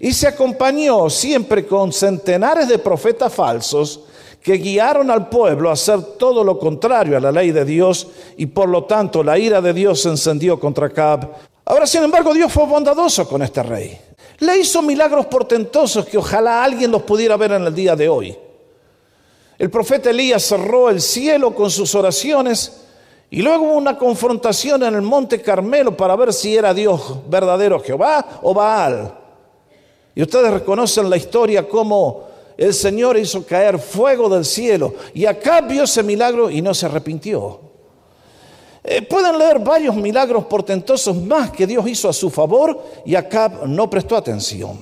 y 0.00 0.12
se 0.12 0.28
acompañó 0.28 1.10
siempre 1.10 1.66
con 1.66 1.92
centenares 1.92 2.68
de 2.68 2.78
profetas 2.78 3.32
falsos 3.34 4.00
que 4.40 4.54
guiaron 4.54 5.10
al 5.10 5.28
pueblo 5.28 5.68
a 5.68 5.72
hacer 5.72 6.00
todo 6.16 6.44
lo 6.44 6.58
contrario 6.58 7.16
a 7.16 7.20
la 7.20 7.32
ley 7.32 7.50
de 7.50 7.64
Dios 7.64 8.06
y 8.36 8.46
por 8.46 8.68
lo 8.68 8.84
tanto 8.84 9.24
la 9.24 9.38
ira 9.38 9.60
de 9.60 9.72
Dios 9.72 10.02
se 10.02 10.10
encendió 10.10 10.60
contra 10.60 10.88
Cab. 10.90 11.28
Ahora, 11.64 11.86
sin 11.86 12.04
embargo, 12.04 12.32
Dios 12.32 12.50
fue 12.50 12.64
bondadoso 12.64 13.28
con 13.28 13.42
este 13.42 13.62
rey. 13.62 13.98
Le 14.38 14.58
hizo 14.58 14.80
milagros 14.80 15.26
portentosos 15.26 16.06
que 16.06 16.16
ojalá 16.16 16.62
alguien 16.62 16.92
los 16.92 17.02
pudiera 17.02 17.36
ver 17.36 17.52
en 17.52 17.64
el 17.64 17.74
día 17.74 17.96
de 17.96 18.08
hoy. 18.08 18.38
El 19.58 19.70
profeta 19.70 20.10
Elías 20.10 20.44
cerró 20.44 20.88
el 20.88 21.00
cielo 21.00 21.54
con 21.54 21.70
sus 21.70 21.94
oraciones 21.96 22.84
y 23.28 23.42
luego 23.42 23.64
hubo 23.64 23.74
una 23.74 23.98
confrontación 23.98 24.82
en 24.84 24.94
el 24.94 25.02
monte 25.02 25.42
Carmelo 25.42 25.96
para 25.96 26.14
ver 26.14 26.32
si 26.32 26.56
era 26.56 26.72
Dios 26.72 27.28
verdadero 27.28 27.80
Jehová 27.80 28.40
o 28.42 28.54
Baal. 28.54 29.12
Y 30.14 30.22
ustedes 30.22 30.50
reconocen 30.52 31.10
la 31.10 31.16
historia 31.16 31.68
como 31.68 32.28
el 32.56 32.72
Señor 32.72 33.16
hizo 33.16 33.44
caer 33.44 33.78
fuego 33.78 34.28
del 34.28 34.44
cielo 34.44 34.94
y 35.12 35.26
acá 35.26 35.60
vio 35.60 35.84
ese 35.84 36.02
milagro 36.02 36.50
y 36.50 36.62
no 36.62 36.72
se 36.72 36.86
arrepintió. 36.86 37.60
Eh, 38.82 39.02
pueden 39.02 39.38
leer 39.38 39.58
varios 39.58 39.94
milagros 39.96 40.44
portentosos 40.44 41.16
más 41.16 41.50
que 41.50 41.66
Dios 41.66 41.86
hizo 41.88 42.08
a 42.08 42.12
su 42.12 42.30
favor 42.30 42.80
y 43.04 43.16
Acab 43.16 43.66
no 43.66 43.90
prestó 43.90 44.16
atención. 44.16 44.80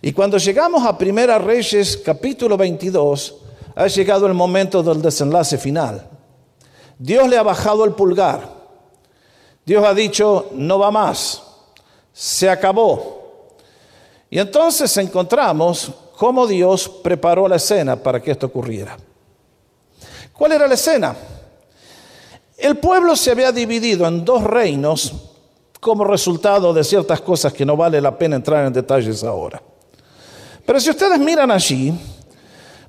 Y 0.00 0.12
cuando 0.12 0.36
llegamos 0.36 0.86
a 0.86 0.96
Primera 0.96 1.38
Reyes 1.38 1.96
capítulo 1.96 2.56
22, 2.58 3.36
ha 3.74 3.86
llegado 3.86 4.26
el 4.26 4.34
momento 4.34 4.82
del 4.82 5.02
desenlace 5.02 5.58
final. 5.58 6.08
Dios 6.98 7.28
le 7.28 7.36
ha 7.36 7.42
bajado 7.42 7.84
el 7.84 7.92
pulgar. 7.92 8.48
Dios 9.64 9.84
ha 9.84 9.94
dicho, 9.94 10.50
no 10.52 10.78
va 10.78 10.90
más, 10.90 11.42
se 12.12 12.48
acabó. 12.48 13.48
Y 14.30 14.38
entonces 14.38 14.96
encontramos 14.98 15.90
cómo 16.16 16.46
Dios 16.46 16.88
preparó 16.88 17.48
la 17.48 17.56
escena 17.56 17.96
para 17.96 18.20
que 18.20 18.30
esto 18.30 18.46
ocurriera. 18.46 18.96
¿Cuál 20.32 20.52
era 20.52 20.66
la 20.66 20.74
escena? 20.74 21.16
El 22.56 22.76
pueblo 22.76 23.16
se 23.16 23.30
había 23.30 23.52
dividido 23.52 24.06
en 24.06 24.24
dos 24.24 24.44
reinos 24.44 25.12
como 25.80 26.04
resultado 26.04 26.72
de 26.72 26.82
ciertas 26.82 27.20
cosas 27.20 27.52
que 27.52 27.64
no 27.64 27.76
vale 27.76 28.00
la 28.00 28.16
pena 28.16 28.36
entrar 28.36 28.66
en 28.66 28.72
detalles 28.72 29.22
ahora. 29.22 29.62
Pero 30.64 30.80
si 30.80 30.90
ustedes 30.90 31.18
miran 31.18 31.50
allí, 31.50 31.92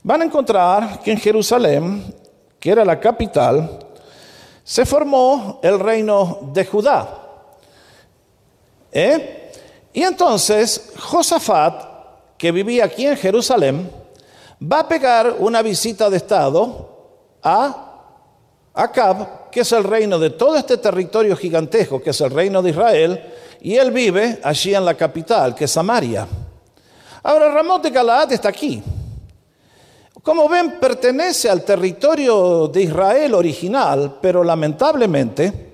van 0.06 0.22
a 0.22 0.26
encontrar 0.26 1.00
que 1.00 1.12
en 1.12 1.18
Jerusalén, 1.18 2.14
que 2.60 2.70
era 2.70 2.86
la 2.86 3.00
capital, 3.00 3.80
se 4.64 4.86
formó 4.86 5.60
el 5.64 5.80
reino 5.80 6.52
de 6.54 6.64
Judá. 6.64 7.10
¿Eh? 8.92 9.52
Y 9.92 10.04
entonces 10.04 10.94
Josafat, 11.00 12.38
que 12.38 12.52
vivía 12.52 12.86
aquí 12.86 13.08
en 13.08 13.18
Jerusalén, 13.18 13.90
va 14.62 14.82
a 14.82 14.88
pegar 14.88 15.38
una 15.40 15.64
visita 15.64 16.08
de 16.08 16.18
Estado 16.18 16.88
a 17.42 18.12
Acab, 18.76 19.50
que 19.50 19.62
es 19.62 19.72
el 19.72 19.84
reino 19.84 20.20
de 20.20 20.30
todo 20.30 20.56
este 20.56 20.78
territorio 20.78 21.36
gigantesco, 21.36 22.00
que 22.00 22.12
es 22.12 22.22
el 22.22 22.30
reino 22.30 22.62
de 22.62 22.70
Israel, 22.70 23.34
y 23.60 23.76
él 23.76 23.90
vive 23.90 24.40
allí 24.44 24.76
en 24.76 24.86
la 24.86 24.94
capital, 24.94 25.56
que 25.56 25.66
es 25.66 25.72
Samaria. 25.72 26.28
Ahora, 27.24 27.52
Ramón 27.52 27.82
de 27.82 27.90
Galaad 27.90 28.32
está 28.34 28.50
aquí. 28.50 28.84
Como 30.26 30.50
ven, 30.50 30.80
pertenece 30.80 31.50
al 31.50 31.64
territorio 31.64 32.68
de 32.68 32.82
Israel 32.82 33.36
original, 33.36 34.18
pero 34.20 34.44
lamentablemente 34.44 35.66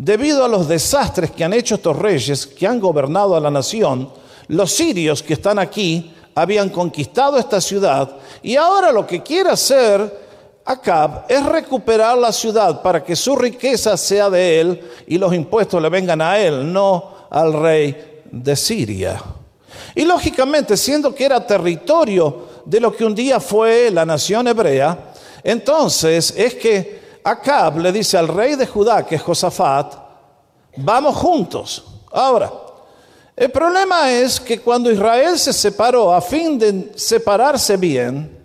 Debido 0.00 0.44
a 0.44 0.48
los 0.48 0.68
desastres 0.68 1.32
que 1.32 1.42
han 1.42 1.52
hecho 1.52 1.74
estos 1.74 1.96
reyes 1.96 2.46
que 2.46 2.68
han 2.68 2.78
gobernado 2.78 3.34
a 3.34 3.40
la 3.40 3.50
nación, 3.50 4.08
los 4.46 4.70
sirios 4.70 5.24
que 5.24 5.32
están 5.32 5.58
aquí 5.58 6.14
habían 6.36 6.68
conquistado 6.68 7.36
esta 7.36 7.60
ciudad 7.60 8.16
y 8.40 8.54
ahora 8.54 8.92
lo 8.92 9.04
que 9.04 9.24
quiere 9.24 9.50
hacer 9.50 10.28
Acab 10.64 11.24
es 11.28 11.44
recuperar 11.44 12.16
la 12.16 12.30
ciudad 12.30 12.80
para 12.80 13.02
que 13.02 13.16
su 13.16 13.34
riqueza 13.34 13.96
sea 13.96 14.30
de 14.30 14.60
él 14.60 14.80
y 15.08 15.18
los 15.18 15.34
impuestos 15.34 15.82
le 15.82 15.88
vengan 15.88 16.20
a 16.20 16.38
él, 16.38 16.72
no 16.72 17.26
al 17.28 17.52
rey 17.54 18.22
de 18.30 18.54
Siria. 18.54 19.20
Y 19.96 20.04
lógicamente, 20.04 20.76
siendo 20.76 21.12
que 21.12 21.24
era 21.24 21.44
territorio 21.44 22.47
de 22.68 22.80
lo 22.80 22.94
que 22.94 23.02
un 23.02 23.14
día 23.14 23.40
fue 23.40 23.90
la 23.90 24.04
nación 24.04 24.46
hebrea, 24.46 25.14
entonces 25.42 26.34
es 26.36 26.54
que 26.54 27.20
Acab 27.24 27.78
le 27.78 27.90
dice 27.90 28.18
al 28.18 28.28
rey 28.28 28.56
de 28.56 28.66
Judá, 28.66 29.06
que 29.06 29.14
es 29.14 29.22
Josafat, 29.22 29.94
vamos 30.76 31.16
juntos. 31.16 31.82
Ahora, 32.12 32.52
el 33.34 33.50
problema 33.50 34.10
es 34.10 34.38
que 34.38 34.60
cuando 34.60 34.92
Israel 34.92 35.38
se 35.38 35.54
separó 35.54 36.12
a 36.12 36.20
fin 36.20 36.58
de 36.58 36.92
separarse 36.94 37.78
bien, 37.78 38.36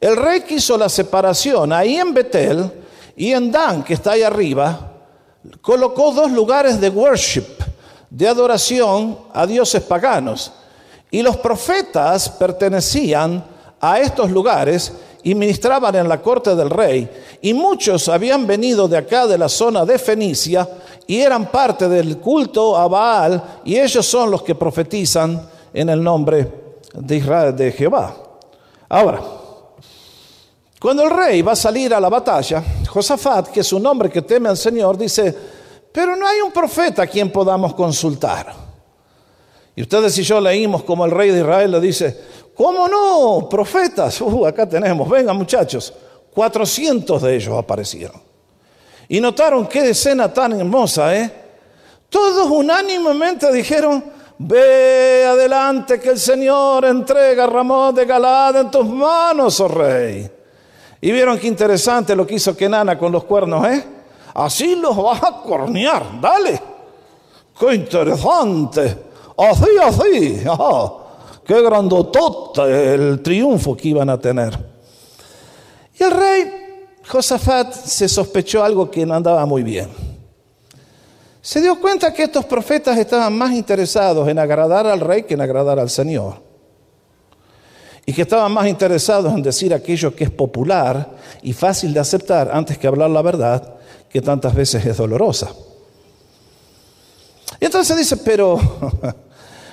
el 0.00 0.14
rey 0.14 0.42
quiso 0.42 0.78
la 0.78 0.88
separación 0.88 1.72
ahí 1.72 1.96
en 1.96 2.14
Betel 2.14 2.70
y 3.16 3.32
en 3.32 3.50
Dan, 3.50 3.82
que 3.82 3.94
está 3.94 4.12
ahí 4.12 4.22
arriba, 4.22 4.92
colocó 5.60 6.12
dos 6.12 6.30
lugares 6.30 6.80
de 6.80 6.90
worship, 6.90 7.58
de 8.08 8.28
adoración 8.28 9.18
a 9.34 9.44
dioses 9.46 9.82
paganos. 9.82 10.52
Y 11.10 11.22
los 11.22 11.36
profetas 11.38 12.28
pertenecían 12.28 13.44
a 13.80 14.00
estos 14.00 14.30
lugares 14.30 14.92
y 15.22 15.34
ministraban 15.34 15.94
en 15.94 16.08
la 16.08 16.20
corte 16.22 16.54
del 16.54 16.70
rey. 16.70 17.08
Y 17.42 17.54
muchos 17.54 18.08
habían 18.08 18.46
venido 18.46 18.88
de 18.88 18.96
acá, 18.96 19.26
de 19.26 19.38
la 19.38 19.48
zona 19.48 19.84
de 19.84 19.98
Fenicia, 19.98 20.68
y 21.06 21.20
eran 21.20 21.50
parte 21.50 21.88
del 21.88 22.18
culto 22.18 22.76
a 22.76 22.86
Baal, 22.86 23.60
y 23.64 23.76
ellos 23.76 24.06
son 24.06 24.30
los 24.30 24.42
que 24.42 24.54
profetizan 24.54 25.48
en 25.72 25.88
el 25.88 26.02
nombre 26.02 26.50
de 26.94 27.16
Israel, 27.16 27.56
de 27.56 27.72
Jehová. 27.72 28.14
Ahora, 28.88 29.20
cuando 30.80 31.02
el 31.02 31.10
rey 31.10 31.42
va 31.42 31.52
a 31.52 31.56
salir 31.56 31.92
a 31.92 32.00
la 32.00 32.08
batalla, 32.08 32.62
Josafat, 32.88 33.48
que 33.48 33.60
es 33.60 33.72
un 33.72 33.84
hombre 33.86 34.10
que 34.10 34.22
teme 34.22 34.48
al 34.48 34.56
Señor, 34.56 34.96
dice, 34.96 35.36
pero 35.92 36.14
no 36.14 36.26
hay 36.26 36.40
un 36.40 36.52
profeta 36.52 37.02
a 37.02 37.06
quien 37.06 37.32
podamos 37.32 37.74
consultar. 37.74 38.67
Y 39.78 39.82
ustedes 39.82 40.18
y 40.18 40.24
yo 40.24 40.40
leímos 40.40 40.82
como 40.82 41.04
el 41.04 41.12
rey 41.12 41.30
de 41.30 41.38
Israel 41.38 41.70
le 41.70 41.80
dice, 41.80 42.20
¿Cómo 42.56 42.88
no? 42.88 43.48
Profetas. 43.48 44.20
Uh, 44.20 44.44
acá 44.44 44.68
tenemos. 44.68 45.08
Venga 45.08 45.32
muchachos. 45.32 45.94
400 46.34 47.22
de 47.22 47.36
ellos 47.36 47.56
aparecieron. 47.56 48.20
Y 49.08 49.20
notaron 49.20 49.68
qué 49.68 49.90
escena 49.90 50.34
tan 50.34 50.54
hermosa, 50.58 51.16
¿eh? 51.16 51.32
Todos 52.08 52.50
unánimemente 52.50 53.52
dijeron, 53.52 54.02
ve 54.38 55.24
adelante 55.24 56.00
que 56.00 56.08
el 56.08 56.18
Señor 56.18 56.84
entrega 56.84 57.44
a 57.44 57.46
Ramón 57.46 57.94
de 57.94 58.04
Galad 58.04 58.56
en 58.56 58.72
tus 58.72 58.84
manos, 58.84 59.60
oh 59.60 59.68
rey. 59.68 60.28
Y 61.00 61.12
vieron 61.12 61.38
qué 61.38 61.46
interesante 61.46 62.16
lo 62.16 62.26
que 62.26 62.34
hizo 62.34 62.56
Kenana 62.56 62.98
con 62.98 63.12
los 63.12 63.22
cuernos, 63.22 63.64
¿eh? 63.68 63.84
Así 64.34 64.74
los 64.74 64.96
vas 64.96 65.22
a 65.22 65.40
cornear, 65.40 66.20
dale. 66.20 66.60
Qué 67.56 67.74
interesante. 67.76 69.07
Así, 69.38 69.70
así. 69.82 70.42
Ajá. 70.48 70.92
Qué 71.48 71.62
grandotota 71.62 72.66
el 72.66 73.22
triunfo 73.22 73.74
que 73.74 73.88
iban 73.88 74.10
a 74.10 74.20
tener. 74.20 74.58
Y 75.98 76.02
el 76.02 76.10
rey 76.10 76.52
Josafat 77.08 77.72
se 77.72 78.06
sospechó 78.06 78.62
algo 78.62 78.90
que 78.90 79.06
no 79.06 79.14
andaba 79.14 79.46
muy 79.46 79.62
bien. 79.62 79.88
se 81.40 81.62
dio 81.62 81.80
cuenta 81.80 82.12
que 82.12 82.24
estos 82.24 82.44
profetas 82.44 82.98
estaban 82.98 83.36
más 83.38 83.52
interesados 83.52 84.28
en 84.28 84.38
agradar 84.38 84.86
al 84.86 85.00
rey 85.00 85.22
que 85.22 85.32
en 85.32 85.40
agradar 85.40 85.78
al 85.78 85.88
Señor. 85.88 86.34
Y 88.04 88.12
que 88.12 88.22
estaban 88.22 88.52
más 88.52 88.66
interesados 88.66 89.32
en 89.32 89.42
decir 89.42 89.72
aquello 89.72 90.14
que 90.14 90.24
es 90.24 90.30
popular 90.30 91.16
y 91.42 91.54
fácil 91.54 91.94
de 91.94 92.00
aceptar 92.00 92.50
antes 92.52 92.76
que 92.76 92.86
hablar 92.86 93.08
la 93.08 93.22
verdad, 93.22 93.76
que 94.10 94.20
tantas 94.20 94.54
veces 94.54 94.84
es 94.84 94.96
dolorosa. 94.96 95.50
Y 97.60 97.64
entonces 97.64 97.96
dice, 97.96 98.18
pero 98.18 98.58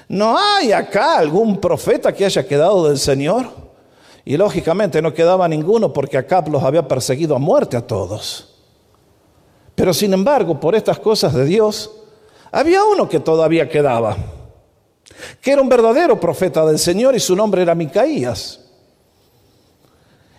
¿no 0.08 0.38
hay 0.38 0.72
acá 0.72 1.18
algún 1.18 1.60
profeta 1.60 2.14
que 2.14 2.26
haya 2.26 2.48
quedado 2.48 2.88
del 2.88 3.00
Señor? 3.00 3.48
Y 4.24 4.38
lógicamente 4.38 5.02
no 5.02 5.14
quedaba 5.14 5.48
ninguno 5.48 5.94
porque 5.94 6.18
Acab 6.18 6.50
los 6.50 6.64
había 6.64 6.88
perseguido 6.88 7.36
a 7.36 7.40
muerte 7.40 7.78
a 7.78 7.86
todos. 7.86 8.56
Pero 9.76 9.94
sin 9.94 10.14
embargo, 10.14 10.60
por 10.60 10.74
estas 10.74 10.98
cosas 10.98 11.34
de 11.34 11.46
Dios, 11.46 11.92
había 12.52 12.84
uno 12.84 13.08
que 13.08 13.20
todavía 13.20 13.70
quedaba, 13.70 14.18
que 15.42 15.52
era 15.52 15.62
un 15.62 15.70
verdadero 15.70 16.20
profeta 16.20 16.66
del 16.66 16.80
Señor 16.80 17.16
y 17.16 17.20
su 17.20 17.36
nombre 17.36 17.62
era 17.62 17.76
Micaías. 17.76 18.62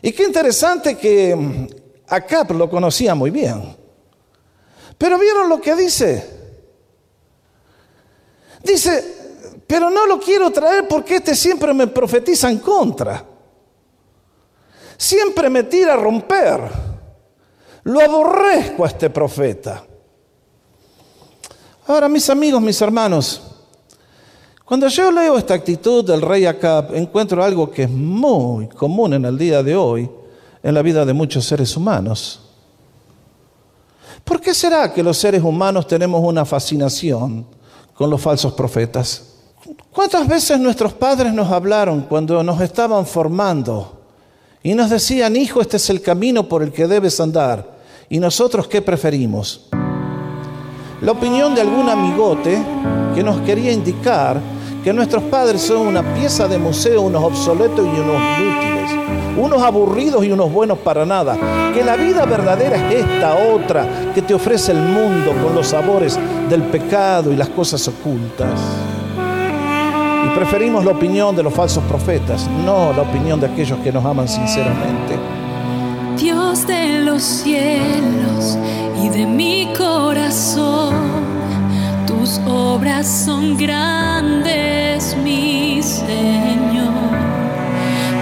Y 0.02 0.12
qué 0.12 0.24
interesante 0.24 0.96
que 0.96 1.36
mm, 1.36 1.66
Acab 2.08 2.52
lo 2.52 2.68
conocía 2.68 3.14
muy 3.14 3.30
bien. 3.30 3.76
Pero 4.98 5.18
vieron 5.18 5.48
lo 5.48 5.60
que 5.60 5.74
dice. 5.74 6.36
Dice, 8.62 9.15
pero 9.66 9.90
no 9.90 10.06
lo 10.06 10.20
quiero 10.20 10.50
traer 10.50 10.86
porque 10.86 11.16
este 11.16 11.34
siempre 11.34 11.74
me 11.74 11.86
profetiza 11.88 12.50
en 12.50 12.58
contra. 12.58 13.24
Siempre 14.96 15.50
me 15.50 15.64
tira 15.64 15.94
a 15.94 15.96
romper. 15.96 16.60
Lo 17.84 18.00
aborrezco 18.00 18.84
a 18.84 18.88
este 18.88 19.10
profeta. 19.10 19.84
Ahora, 21.86 22.08
mis 22.08 22.28
amigos, 22.30 22.60
mis 22.60 22.80
hermanos, 22.80 23.42
cuando 24.64 24.88
yo 24.88 25.12
leo 25.12 25.38
esta 25.38 25.54
actitud 25.54 26.04
del 26.04 26.22
rey 26.22 26.46
Acab, 26.46 26.94
encuentro 26.94 27.44
algo 27.44 27.70
que 27.70 27.84
es 27.84 27.90
muy 27.90 28.68
común 28.68 29.14
en 29.14 29.24
el 29.24 29.38
día 29.38 29.62
de 29.62 29.76
hoy 29.76 30.10
en 30.62 30.74
la 30.74 30.82
vida 30.82 31.04
de 31.04 31.12
muchos 31.12 31.44
seres 31.44 31.76
humanos. 31.76 32.40
¿Por 34.24 34.40
qué 34.40 34.52
será 34.52 34.92
que 34.92 35.04
los 35.04 35.16
seres 35.16 35.42
humanos 35.42 35.86
tenemos 35.86 36.20
una 36.24 36.44
fascinación 36.44 37.46
con 37.94 38.10
los 38.10 38.20
falsos 38.20 38.52
profetas? 38.54 39.25
¿Cuántas 39.90 40.28
veces 40.28 40.60
nuestros 40.60 40.92
padres 40.92 41.32
nos 41.32 41.50
hablaron 41.50 42.02
cuando 42.02 42.42
nos 42.42 42.60
estaban 42.60 43.06
formando 43.06 44.00
y 44.62 44.74
nos 44.74 44.90
decían, 44.90 45.34
hijo, 45.36 45.60
este 45.60 45.78
es 45.78 45.90
el 45.90 46.00
camino 46.00 46.48
por 46.48 46.62
el 46.62 46.70
que 46.70 46.86
debes 46.86 47.18
andar? 47.20 47.66
¿Y 48.08 48.20
nosotros 48.20 48.68
qué 48.68 48.82
preferimos? 48.82 49.66
La 51.00 51.12
opinión 51.12 51.54
de 51.54 51.62
algún 51.62 51.88
amigote 51.88 52.62
que 53.14 53.22
nos 53.22 53.40
quería 53.40 53.72
indicar 53.72 54.40
que 54.84 54.92
nuestros 54.92 55.24
padres 55.24 55.62
son 55.62 55.86
una 55.86 56.14
pieza 56.14 56.46
de 56.46 56.58
museo, 56.58 57.02
unos 57.02 57.24
obsoletos 57.24 57.84
y 57.84 58.00
unos 58.00 58.22
inútiles, 58.38 58.90
unos 59.36 59.62
aburridos 59.62 60.24
y 60.24 60.30
unos 60.30 60.52
buenos 60.52 60.78
para 60.78 61.04
nada, 61.04 61.36
que 61.74 61.82
la 61.82 61.96
vida 61.96 62.24
verdadera 62.24 62.88
es 62.88 63.04
esta 63.04 63.34
otra 63.52 64.12
que 64.14 64.22
te 64.22 64.32
ofrece 64.32 64.72
el 64.72 64.78
mundo 64.78 65.32
con 65.42 65.54
los 65.54 65.66
sabores 65.66 66.18
del 66.48 66.62
pecado 66.64 67.32
y 67.32 67.36
las 67.36 67.48
cosas 67.48 67.88
ocultas. 67.88 68.60
Preferimos 70.36 70.84
la 70.84 70.90
opinión 70.90 71.34
de 71.34 71.42
los 71.42 71.54
falsos 71.54 71.82
profetas, 71.84 72.46
no 72.62 72.92
la 72.92 73.00
opinión 73.02 73.40
de 73.40 73.46
aquellos 73.46 73.78
que 73.78 73.90
nos 73.90 74.04
aman 74.04 74.28
sinceramente. 74.28 75.16
Dios 76.18 76.66
de 76.66 77.00
los 77.00 77.22
cielos 77.22 78.58
y 79.02 79.08
de 79.08 79.24
mi 79.24 79.72
corazón, 79.76 80.94
tus 82.06 82.38
obras 82.46 83.08
son 83.08 83.56
grandes, 83.56 85.16
mi 85.24 85.82
Señor. 85.82 86.92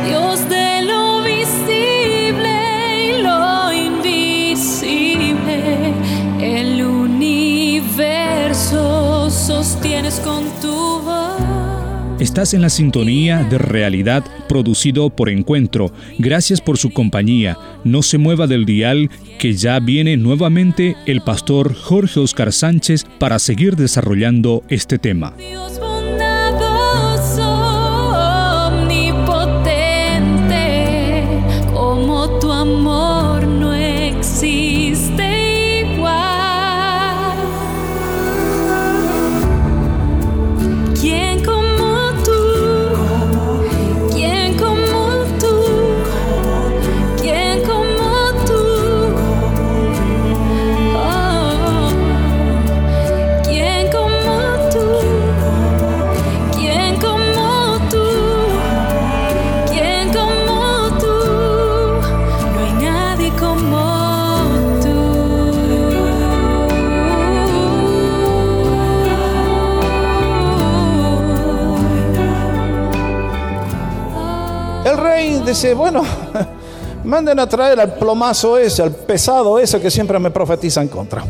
Dios 0.07 0.49
de 0.49 0.83
lo 0.83 1.21
visible 1.25 3.09
y 3.09 3.23
lo 3.23 3.73
invisible, 3.73 5.03
el 6.41 6.81
universo 6.81 8.15
sostienes 9.29 10.21
con 10.21 10.45
tu 10.63 10.94
Estás 12.25 12.55
en 12.55 12.63
la 12.63 12.71
sintonía 12.71 13.45
de 13.45 13.59
realidad 13.59 14.25
producido 14.49 15.11
por 15.11 15.29
Encuentro. 15.29 15.93
Gracias 16.19 16.63
por 16.63 16.79
su 16.79 16.91
compañía. 16.91 17.59
No 17.85 18.01
se 18.01 18.17
mueva 18.17 18.47
del 18.47 18.65
dial 18.65 19.11
que 19.39 19.53
ya 19.53 19.79
viene 19.79 20.17
nuevamente 20.17 20.97
el 21.05 21.21
pastor 21.21 21.75
Jorge 21.75 22.21
Oscar 22.21 22.51
Sánchez 22.51 23.05
para 23.19 23.39
seguir 23.39 23.77
desarrollando 23.77 24.65
este 24.71 24.99
tema. 24.99 25.35
Dice, 75.45 75.75
bueno, 75.75 76.03
manden 77.05 77.39
a 77.39 77.49
traer 77.49 77.81
al 77.81 77.95
plomazo 77.95 78.59
ese, 78.59 78.83
al 78.83 78.93
pesado 78.93 79.59
ese 79.59 79.81
que 79.81 79.91
siempre 79.91 80.19
me 80.19 80.31
profetiza 80.31 80.83
en 80.83 80.89
contra. 80.89 81.25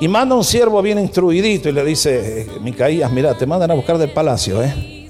Y 0.00 0.08
manda 0.08 0.34
un 0.34 0.42
siervo 0.42 0.82
bien 0.82 0.98
instruidito 0.98 1.68
y 1.68 1.72
le 1.72 1.84
dice, 1.84 2.48
Micaías, 2.60 3.10
mira, 3.12 3.34
te 3.34 3.46
mandan 3.46 3.70
a 3.70 3.74
buscar 3.74 3.98
del 3.98 4.10
palacio, 4.10 4.62
¿eh? 4.62 5.08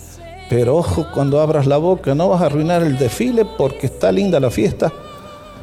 Pero 0.51 0.77
ojo, 0.77 1.07
cuando 1.15 1.41
abras 1.41 1.67
la 1.67 1.79
boca 1.79 2.15
no 2.15 2.29
vas 2.29 2.43
a 2.43 2.47
arruinar 2.47 2.83
el 2.83 2.99
desfile 2.99 3.47
porque 3.57 3.87
está 3.87 4.13
linda 4.13 4.39
la 4.39 4.51
fiesta. 4.51 4.93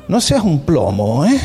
No 0.07 0.19
seas 0.19 0.43
un 0.43 0.61
plomo, 0.61 1.25
¿eh? 1.25 1.39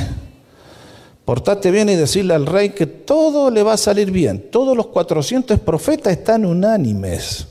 Portate 1.26 1.70
bien 1.70 1.90
y 1.90 1.94
decirle 1.94 2.34
al 2.34 2.46
rey 2.46 2.70
que 2.70 2.86
todo 2.86 3.50
le 3.50 3.62
va 3.62 3.74
a 3.74 3.76
salir 3.76 4.10
bien. 4.10 4.48
Todos 4.50 4.74
los 4.74 4.86
400 4.86 5.60
profetas 5.60 6.14
están 6.14 6.46
unánimes. 6.46 7.46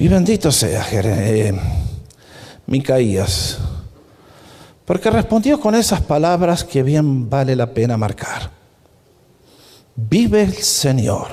Y 0.00 0.08
bendito 0.08 0.50
sea 0.50 0.86
eh, 0.92 1.52
Micaías, 2.64 3.58
porque 4.86 5.10
respondió 5.10 5.60
con 5.60 5.74
esas 5.74 6.00
palabras 6.00 6.64
que 6.64 6.82
bien 6.82 7.28
vale 7.28 7.54
la 7.54 7.66
pena 7.66 7.98
marcar. 7.98 8.50
Vive 9.94 10.40
el 10.40 10.54
Señor, 10.54 11.26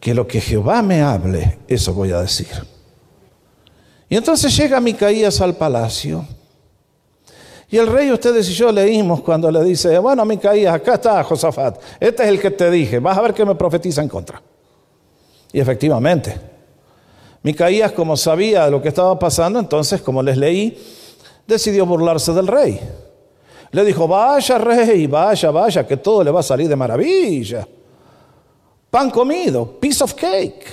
que 0.00 0.14
lo 0.14 0.26
que 0.26 0.40
Jehová 0.40 0.80
me 0.80 1.02
hable, 1.02 1.58
eso 1.68 1.92
voy 1.92 2.12
a 2.12 2.22
decir. 2.22 2.48
Y 4.08 4.16
entonces 4.16 4.56
llega 4.56 4.80
Micaías 4.80 5.38
al 5.42 5.54
palacio. 5.54 6.26
Y 7.68 7.76
el 7.76 7.88
rey, 7.88 8.10
ustedes 8.10 8.48
y 8.48 8.54
yo 8.54 8.72
leímos 8.72 9.20
cuando 9.20 9.50
le 9.50 9.62
dice, 9.64 9.98
bueno, 9.98 10.24
Micaías, 10.24 10.76
acá 10.76 10.94
está 10.94 11.22
Josafat, 11.24 11.78
este 12.00 12.22
es 12.22 12.28
el 12.30 12.40
que 12.40 12.52
te 12.52 12.70
dije, 12.70 13.00
vas 13.00 13.18
a 13.18 13.20
ver 13.20 13.34
que 13.34 13.44
me 13.44 13.54
profetiza 13.54 14.00
en 14.00 14.08
contra. 14.08 14.40
Y 15.52 15.60
efectivamente, 15.60 16.51
Micaías, 17.42 17.92
como 17.92 18.16
sabía 18.16 18.68
lo 18.68 18.80
que 18.80 18.88
estaba 18.88 19.18
pasando, 19.18 19.58
entonces, 19.58 20.00
como 20.00 20.22
les 20.22 20.36
leí, 20.36 20.78
decidió 21.46 21.84
burlarse 21.84 22.32
del 22.32 22.46
rey. 22.46 22.80
Le 23.72 23.84
dijo, 23.84 24.06
vaya 24.06 24.58
rey, 24.58 25.06
vaya, 25.06 25.50
vaya, 25.50 25.86
que 25.86 25.96
todo 25.96 26.22
le 26.22 26.30
va 26.30 26.40
a 26.40 26.44
salir 26.44 26.68
de 26.68 26.76
maravilla. 26.76 27.66
Pan 28.90 29.10
comido, 29.10 29.80
piece 29.80 30.04
of 30.04 30.14
cake. 30.14 30.66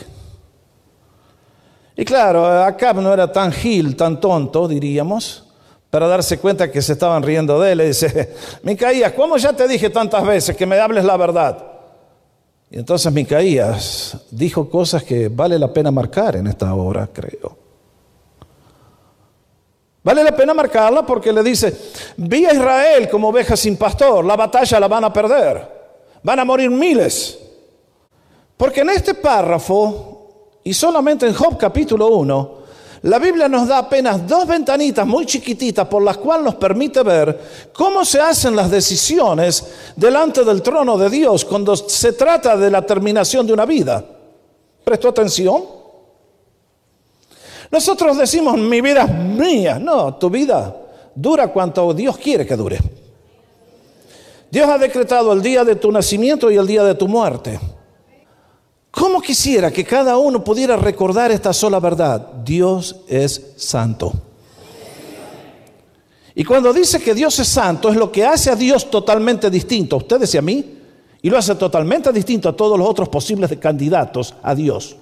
Y 1.95 2.05
claro, 2.05 2.45
Acab 2.45 2.97
no 3.01 3.13
era 3.13 3.31
tan 3.31 3.51
gil, 3.51 3.95
tan 3.95 4.19
tonto, 4.19 4.67
diríamos, 4.67 5.45
para 5.89 6.07
darse 6.07 6.37
cuenta 6.37 6.71
que 6.71 6.81
se 6.81 6.93
estaban 6.93 7.23
riendo 7.23 7.59
de 7.59 7.71
él. 7.71 7.77
Le 7.79 7.87
dice, 7.87 8.35
Micaías, 8.63 9.13
¿cómo 9.13 9.37
ya 9.37 9.53
te 9.53 9.67
dije 9.67 9.89
tantas 9.89 10.25
veces 10.25 10.55
que 10.55 10.65
me 10.65 10.79
hables 10.79 11.03
la 11.03 11.17
verdad? 11.17 11.68
Y 12.71 12.77
entonces 12.77 13.11
Micaías 13.11 14.17
dijo 14.29 14.69
cosas 14.69 15.03
que 15.03 15.27
vale 15.27 15.57
la 15.57 15.73
pena 15.73 15.89
marcar 15.91 16.35
en 16.35 16.47
esta 16.47 16.73
hora, 16.73 17.09
creo. 17.11 17.57
Vale 20.03 20.23
la 20.23 20.35
pena 20.35 20.53
marcarla 20.53 21.05
porque 21.05 21.33
le 21.33 21.43
dice, 21.43 21.75
vi 22.17 22.45
a 22.45 22.53
Israel 22.53 23.09
como 23.09 23.29
oveja 23.29 23.57
sin 23.57 23.75
pastor, 23.75 24.23
la 24.23 24.35
batalla 24.35 24.79
la 24.79 24.87
van 24.87 25.03
a 25.03 25.13
perder, 25.13 25.67
van 26.23 26.39
a 26.39 26.45
morir 26.45 26.69
miles. 26.69 27.37
Porque 28.55 28.81
en 28.81 28.91
este 28.91 29.13
párrafo, 29.13 30.59
y 30.63 30.73
solamente 30.73 31.27
en 31.27 31.33
Job 31.33 31.57
capítulo 31.57 32.07
1, 32.07 32.58
la 33.03 33.17
Biblia 33.17 33.47
nos 33.47 33.67
da 33.67 33.77
apenas 33.77 34.27
dos 34.27 34.45
ventanitas 34.45 35.07
muy 35.07 35.25
chiquititas 35.25 35.87
por 35.87 36.03
las 36.03 36.17
cuales 36.17 36.45
nos 36.45 36.55
permite 36.55 37.01
ver 37.01 37.39
cómo 37.73 38.03
se 38.03 38.19
hacen 38.19 38.55
las 38.55 38.69
decisiones 38.69 39.65
delante 39.95 40.43
del 40.43 40.61
trono 40.61 40.97
de 40.97 41.09
Dios 41.09 41.45
cuando 41.45 41.75
se 41.77 42.13
trata 42.13 42.57
de 42.57 42.69
la 42.69 42.81
terminación 42.81 43.47
de 43.47 43.53
una 43.53 43.65
vida. 43.65 44.03
¿Prestó 44.83 45.09
atención? 45.09 45.63
Nosotros 47.71 48.17
decimos, 48.17 48.57
mi 48.57 48.81
vida 48.81 49.03
es 49.03 49.13
mía. 49.13 49.79
No, 49.79 50.15
tu 50.15 50.29
vida 50.29 50.75
dura 51.15 51.47
cuanto 51.49 51.93
Dios 51.93 52.17
quiere 52.17 52.45
que 52.45 52.55
dure. 52.55 52.79
Dios 54.51 54.67
ha 54.67 54.77
decretado 54.77 55.31
el 55.31 55.41
día 55.41 55.63
de 55.63 55.75
tu 55.75 55.91
nacimiento 55.91 56.49
y 56.49 56.57
el 56.57 56.65
día 56.65 56.83
de 56.83 56.95
tu 56.95 57.07
muerte. 57.07 57.59
¿Cómo 58.91 59.21
quisiera 59.21 59.71
que 59.71 59.83
cada 59.83 60.17
uno 60.17 60.43
pudiera 60.43 60.75
recordar 60.75 61.31
esta 61.31 61.53
sola 61.53 61.79
verdad? 61.79 62.19
Dios 62.43 62.97
es 63.07 63.53
santo. 63.57 64.13
Y 66.35 66.43
cuando 66.43 66.73
dice 66.73 67.01
que 67.01 67.13
Dios 67.13 67.37
es 67.39 67.47
santo, 67.47 67.89
es 67.89 67.95
lo 67.95 68.11
que 68.11 68.25
hace 68.25 68.49
a 68.49 68.55
Dios 68.55 68.89
totalmente 68.89 69.49
distinto 69.49 69.95
a 69.95 69.99
ustedes 69.99 70.33
y 70.33 70.37
a 70.37 70.41
mí, 70.41 70.77
y 71.21 71.29
lo 71.29 71.37
hace 71.37 71.55
totalmente 71.55 72.11
distinto 72.11 72.49
a 72.49 72.55
todos 72.55 72.79
los 72.79 72.87
otros 72.87 73.09
posibles 73.09 73.51
candidatos 73.59 74.33
a 74.41 74.55
Dios. 74.55 74.95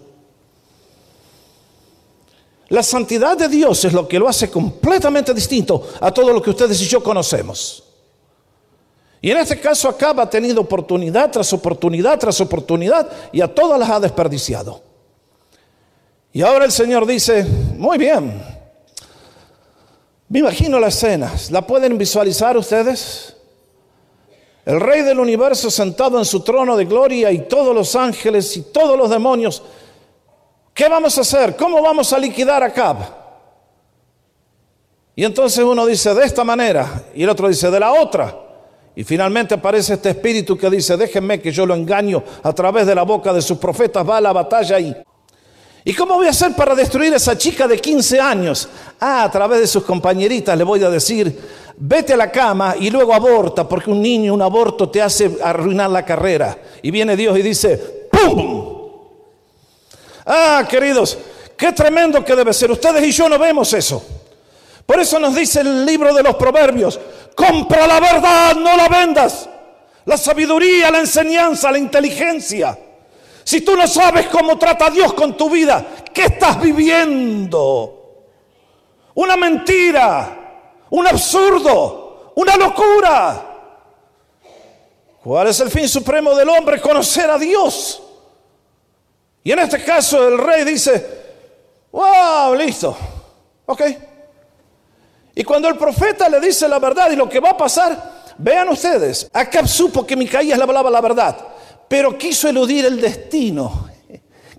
La 2.69 2.83
santidad 2.83 3.37
de 3.37 3.47
Dios 3.47 3.85
es 3.85 3.93
lo 3.93 4.07
que 4.07 4.19
lo 4.19 4.27
hace 4.27 4.49
completamente 4.49 5.33
distinto 5.33 5.87
a 6.01 6.11
todo 6.11 6.33
lo 6.33 6.41
que 6.41 6.49
ustedes 6.49 6.81
y 6.81 6.85
yo 6.85 7.01
conocemos. 7.01 7.86
Y 9.21 9.31
en 9.31 9.37
este 9.37 9.59
caso 9.59 9.89
Acab 9.89 10.19
ha 10.19 10.29
tenido 10.29 10.61
oportunidad 10.61 11.31
tras 11.31 11.51
oportunidad 11.51 12.19
tras 12.19 12.39
oportunidad 12.39 13.09
y 13.31 13.41
a 13.41 13.53
todas 13.53 13.79
las 13.79 13.89
ha 13.89 13.99
desperdiciado. 13.99 14.81
Y 16.31 16.41
ahora 16.41 16.65
el 16.65 16.71
Señor 16.71 17.05
dice, 17.05 17.43
muy 17.77 17.97
bien, 17.97 18.41
me 20.29 20.39
imagino 20.39 20.79
la 20.79 20.87
escena, 20.87 21.33
¿la 21.49 21.65
pueden 21.65 21.97
visualizar 21.97 22.55
ustedes? 22.57 23.35
El 24.65 24.81
rey 24.81 25.01
del 25.01 25.19
universo 25.19 25.71
sentado 25.71 26.19
en 26.19 26.25
su 26.25 26.41
trono 26.41 26.75
de 26.75 26.85
gloria 26.85 27.31
y 27.31 27.47
todos 27.47 27.73
los 27.73 27.95
ángeles 27.95 28.55
y 28.57 28.63
todos 28.63 28.97
los 28.97 29.09
demonios. 29.09 29.63
¿Qué 30.73 30.89
vamos 30.89 31.17
a 31.17 31.21
hacer? 31.21 31.55
¿Cómo 31.55 31.81
vamos 31.81 32.11
a 32.13 32.19
liquidar 32.19 32.61
a 32.61 32.67
Acab? 32.67 32.97
Y 35.15 35.23
entonces 35.23 35.63
uno 35.63 35.85
dice 35.85 36.13
de 36.13 36.25
esta 36.25 36.43
manera 36.43 37.05
y 37.15 37.23
el 37.23 37.29
otro 37.29 37.47
dice 37.47 37.71
de 37.71 37.79
la 37.79 37.93
otra. 37.93 38.46
Y 38.97 39.03
finalmente 39.03 39.53
aparece 39.53 39.93
este 39.93 40.09
espíritu 40.09 40.57
que 40.57 40.71
dice, 40.71 40.97
déjenme 40.97 41.39
que 41.39 41.51
yo 41.51 41.67
lo 41.67 41.75
engaño 41.75 42.23
a 42.41 42.51
través 42.51 42.87
de 42.87 42.95
la 42.95 43.03
boca 43.03 43.31
de 43.31 43.43
sus 43.43 43.59
profetas, 43.59 44.03
va 44.09 44.17
a 44.17 44.21
la 44.21 44.33
batalla 44.33 44.79
y... 44.79 44.95
¿Y 45.85 45.93
cómo 45.93 46.15
voy 46.15 46.25
a 46.25 46.31
hacer 46.31 46.55
para 46.55 46.73
destruir 46.73 47.13
a 47.13 47.17
esa 47.17 47.37
chica 47.37 47.67
de 47.67 47.77
15 47.77 48.19
años? 48.19 48.67
Ah, 48.99 49.21
a 49.21 49.29
través 49.31 49.59
de 49.59 49.67
sus 49.67 49.83
compañeritas 49.83 50.57
le 50.57 50.63
voy 50.63 50.83
a 50.83 50.89
decir, 50.89 51.39
vete 51.77 52.13
a 52.13 52.17
la 52.17 52.31
cama 52.31 52.75
y 52.79 52.89
luego 52.89 53.13
aborta, 53.13 53.69
porque 53.69 53.91
un 53.91 54.01
niño, 54.01 54.33
un 54.33 54.41
aborto 54.41 54.89
te 54.89 54.99
hace 54.99 55.37
arruinar 55.43 55.91
la 55.91 56.03
carrera. 56.03 56.57
Y 56.81 56.89
viene 56.89 57.15
Dios 57.15 57.37
y 57.37 57.43
dice, 57.43 58.09
¡pum! 58.11 58.89
Ah, 60.25 60.65
queridos, 60.67 61.19
qué 61.55 61.71
tremendo 61.71 62.25
que 62.25 62.35
debe 62.35 62.51
ser. 62.51 62.71
Ustedes 62.71 63.05
y 63.05 63.11
yo 63.11 63.29
no 63.29 63.37
vemos 63.37 63.71
eso. 63.73 64.16
Por 64.87 65.01
eso 65.01 65.19
nos 65.19 65.35
dice 65.35 65.59
el 65.59 65.85
libro 65.85 66.13
de 66.13 66.23
los 66.23 66.37
proverbios, 66.37 66.97
compra 67.35 67.85
la 67.85 67.99
verdad, 67.99 68.55
no 68.55 68.77
la 68.77 68.87
vendas. 68.87 69.49
La 70.05 70.17
sabiduría, 70.17 70.89
la 70.89 70.99
enseñanza, 70.99 71.69
la 71.69 71.77
inteligencia. 71.77 72.79
Si 73.43 73.59
tú 73.61 73.75
no 73.75 73.85
sabes 73.85 74.27
cómo 74.27 74.57
trata 74.57 74.89
Dios 74.89 75.13
con 75.13 75.35
tu 75.35 75.49
vida, 75.49 75.85
¿qué 76.13 76.23
estás 76.23 76.61
viviendo? 76.61 78.23
Una 79.15 79.35
mentira, 79.35 80.85
un 80.89 81.05
absurdo, 81.05 82.31
una 82.37 82.55
locura. 82.55 83.45
¿Cuál 85.21 85.47
es 85.47 85.59
el 85.59 85.69
fin 85.69 85.89
supremo 85.89 86.33
del 86.33 86.47
hombre? 86.47 86.79
Conocer 86.79 87.29
a 87.29 87.37
Dios. 87.37 88.01
Y 89.43 89.51
en 89.51 89.59
este 89.59 89.83
caso 89.83 90.29
el 90.29 90.37
rey 90.37 90.63
dice, 90.63 91.25
wow, 91.91 92.55
listo, 92.55 92.97
ok. 93.65 93.81
Y 95.37 95.43
cuando 95.43 95.67
el 95.67 95.77
profeta 95.77 96.27
le 96.27 96.39
dice 96.39 96.67
la 96.67 96.79
verdad 96.79 97.11
y 97.11 97.15
lo 97.15 97.29
que 97.29 97.39
va 97.39 97.51
a 97.51 97.57
pasar, 97.57 98.23
vean 98.39 98.69
ustedes, 98.69 99.29
Acab 99.31 99.67
supo 99.67 100.03
que 100.03 100.15
Micaías 100.15 100.57
le 100.57 100.63
hablaba 100.63 100.89
la 100.89 100.99
verdad, 100.99 101.37
pero 101.87 102.17
quiso 102.17 102.49
eludir 102.49 102.87
el 102.87 102.99
destino 102.99 103.87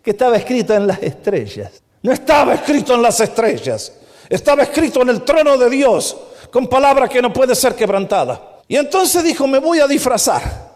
que 0.01 0.13
estaba 0.13 0.37
escrito 0.37 0.75
en 0.75 0.87
las 0.87 1.03
estrellas. 1.03 1.83
No 2.01 2.13
estaba 2.13 2.55
escrito 2.55 2.95
en 2.95 3.03
las 3.03 3.19
estrellas, 3.19 3.93
estaba 4.29 4.63
escrito 4.63 5.03
en 5.03 5.09
el 5.09 5.23
trono 5.23 5.59
de 5.59 5.69
Dios, 5.69 6.17
con 6.53 6.69
palabra 6.69 7.09
que 7.09 7.21
no 7.21 7.33
puede 7.33 7.57
ser 7.57 7.75
quebrantada. 7.75 8.61
Y 8.69 8.77
entonces 8.77 9.25
dijo, 9.25 9.49
me 9.49 9.59
voy 9.59 9.81
a 9.81 9.89
disfrazar, 9.89 10.71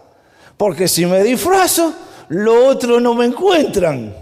porque 0.57 0.89
si 0.89 1.07
me 1.07 1.23
disfrazo, 1.23 1.95
lo 2.31 2.67
otro 2.67 2.99
no 2.99 3.15
me 3.15 3.27
encuentran. 3.27 4.13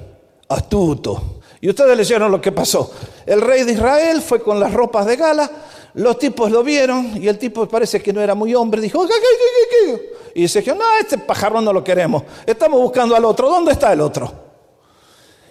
Astuto. 0.46 1.39
Y 1.60 1.68
ustedes 1.68 1.96
leyeron 1.96 2.30
lo 2.32 2.40
que 2.40 2.52
pasó. 2.52 2.92
El 3.26 3.40
rey 3.40 3.64
de 3.64 3.72
Israel 3.72 4.22
fue 4.22 4.42
con 4.42 4.58
las 4.58 4.72
ropas 4.72 5.06
de 5.06 5.16
gala, 5.16 5.50
los 5.94 6.18
tipos 6.18 6.50
lo 6.50 6.62
vieron 6.62 7.22
y 7.22 7.28
el 7.28 7.38
tipo 7.38 7.66
parece 7.68 8.00
que 8.00 8.12
no 8.12 8.20
era 8.20 8.34
muy 8.34 8.54
hombre, 8.54 8.80
dijo, 8.80 9.06
¿qué, 9.06 9.12
qué, 9.12 9.92
qué, 9.92 10.12
y 10.34 10.42
dice, 10.42 10.64
no, 10.74 10.84
este 10.98 11.18
pajarón 11.18 11.64
no 11.64 11.72
lo 11.72 11.82
queremos, 11.82 12.22
estamos 12.46 12.80
buscando 12.80 13.16
al 13.16 13.24
otro, 13.24 13.48
¿dónde 13.48 13.72
está 13.72 13.92
el 13.92 14.00
otro? 14.00 14.32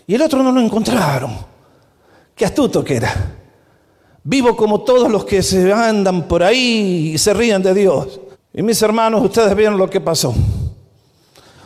Y 0.08 0.16
el 0.16 0.22
otro 0.24 0.42
no 0.42 0.52
lo 0.52 0.60
encontraron. 0.60 1.38
Qué 2.34 2.44
astuto 2.44 2.84
que 2.84 2.96
era. 2.96 3.14
Vivo 4.24 4.56
como 4.56 4.82
todos 4.82 5.12
los 5.12 5.24
que 5.24 5.44
se 5.44 5.72
andan 5.72 6.28
por 6.28 6.42
ahí 6.42 7.12
y 7.14 7.18
se 7.20 7.32
ríen 7.34 7.62
de 7.62 7.74
Dios. 7.76 8.20
Y 8.52 8.64
mis 8.64 8.82
hermanos, 8.82 9.24
ustedes 9.24 9.56
vieron 9.56 9.78
lo 9.78 9.88
que 9.88 10.02
pasó. 10.02 10.34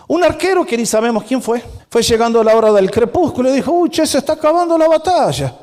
Un 0.07 0.23
arquero 0.23 0.65
que 0.65 0.77
ni 0.77 0.85
sabemos 0.85 1.23
quién 1.23 1.41
fue, 1.41 1.63
fue 1.89 2.01
llegando 2.01 2.41
a 2.41 2.43
la 2.43 2.55
hora 2.55 2.71
del 2.71 2.91
crepúsculo 2.91 3.49
y 3.49 3.53
dijo, 3.53 3.71
uy, 3.71 3.89
che, 3.89 4.05
se 4.05 4.17
está 4.17 4.33
acabando 4.33 4.77
la 4.77 4.87
batalla. 4.87 5.55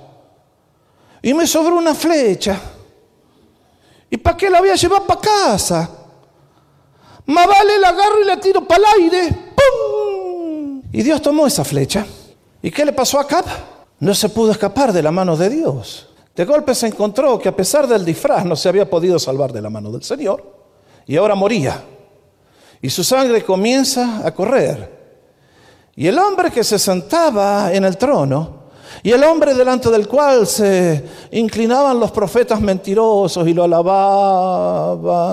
Y 1.23 1.35
me 1.35 1.47
sobró 1.47 1.77
una 1.77 1.95
flecha. 1.95 2.59
¿Y 4.09 4.17
para 4.17 4.37
qué 4.37 4.49
la 4.49 4.61
voy 4.61 4.71
a 4.71 4.75
llevar 4.75 5.03
para 5.03 5.21
casa? 5.21 5.91
Más 7.27 7.47
vale 7.47 7.79
la 7.79 7.91
agarro 7.91 8.21
y 8.23 8.25
la 8.25 8.41
tiro 8.41 8.65
para 8.67 8.83
el 8.83 9.03
aire. 9.03 9.29
¡Pum! 9.55 10.83
Y 10.93 11.03
Dios 11.03 11.21
tomó 11.21 11.47
esa 11.47 11.65
flecha. 11.65 12.07
¿Y 12.63 12.71
qué 12.71 12.85
le 12.85 12.93
pasó 12.93 13.21
a 13.21 13.27
Cap? 13.27 13.47
No 14.01 14.15
se 14.15 14.31
pudo 14.31 14.51
escapar 14.51 14.93
de 14.93 15.03
la 15.03 15.11
mano 15.11 15.37
de 15.37 15.51
Dios. 15.51 16.09
De 16.35 16.45
golpe 16.45 16.75
se 16.75 16.87
encontró 16.87 17.39
que 17.39 17.49
a 17.49 17.57
pesar 17.57 17.87
del 17.87 18.05
disfraz 18.05 18.45
no 18.45 18.57
se 18.57 18.69
había 18.69 18.89
podido 18.89 19.19
salvar 19.19 19.53
de 19.53 19.61
la 19.61 19.71
mano 19.71 19.93
del 19.93 20.03
Señor. 20.03 20.43
Y 21.07 21.17
ahora 21.17 21.35
moría 21.35 21.83
y 22.83 22.89
su 22.91 23.05
sangre 23.05 23.45
comienza 23.45 24.27
a 24.27 24.33
correr. 24.33 24.99
Y 25.97 26.07
el 26.07 26.19
hombre 26.19 26.51
que 26.51 26.65
se 26.65 26.79
sentaba 26.79 27.73
en 27.73 27.85
el 27.85 27.97
trono, 27.99 28.61
y 29.03 29.11
el 29.13 29.23
hombre 29.25 29.55
delante 29.55 29.91
del 29.91 30.07
cual 30.09 30.47
se 30.47 31.05
inclinaban 31.33 31.99
los 32.01 32.11
profetas 32.11 32.61
mentirosos 32.61 33.47
y 33.47 33.55
lo 33.55 33.65
alababan, 33.65 35.27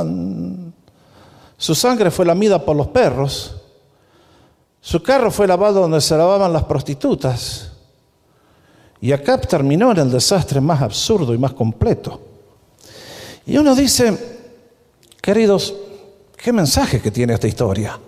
su 1.58 1.74
sangre 1.74 2.12
fue 2.12 2.26
lamida 2.26 2.64
por 2.64 2.76
los 2.76 2.88
perros, 2.88 3.56
su 4.82 5.02
carro 5.02 5.32
fue 5.32 5.48
lavado 5.48 5.82
donde 5.82 6.02
se 6.02 6.16
lavaban 6.18 6.54
las 6.54 6.64
prostitutas, 6.66 7.72
y 9.00 9.12
Acab 9.12 9.48
terminó 9.48 9.92
en 9.92 9.98
el 10.00 10.12
desastre 10.12 10.60
más 10.60 10.82
absurdo 10.82 11.34
y 11.34 11.38
más 11.38 11.54
completo. 11.54 12.20
Y 13.46 13.58
uno 13.58 13.76
dice, 13.76 14.42
queridos, 15.22 15.74
Qué 16.38 16.54
mensaje 16.54 17.02
que 17.02 17.12
tiene 17.12 17.34
esta 17.34 17.48
historia. 17.48 18.00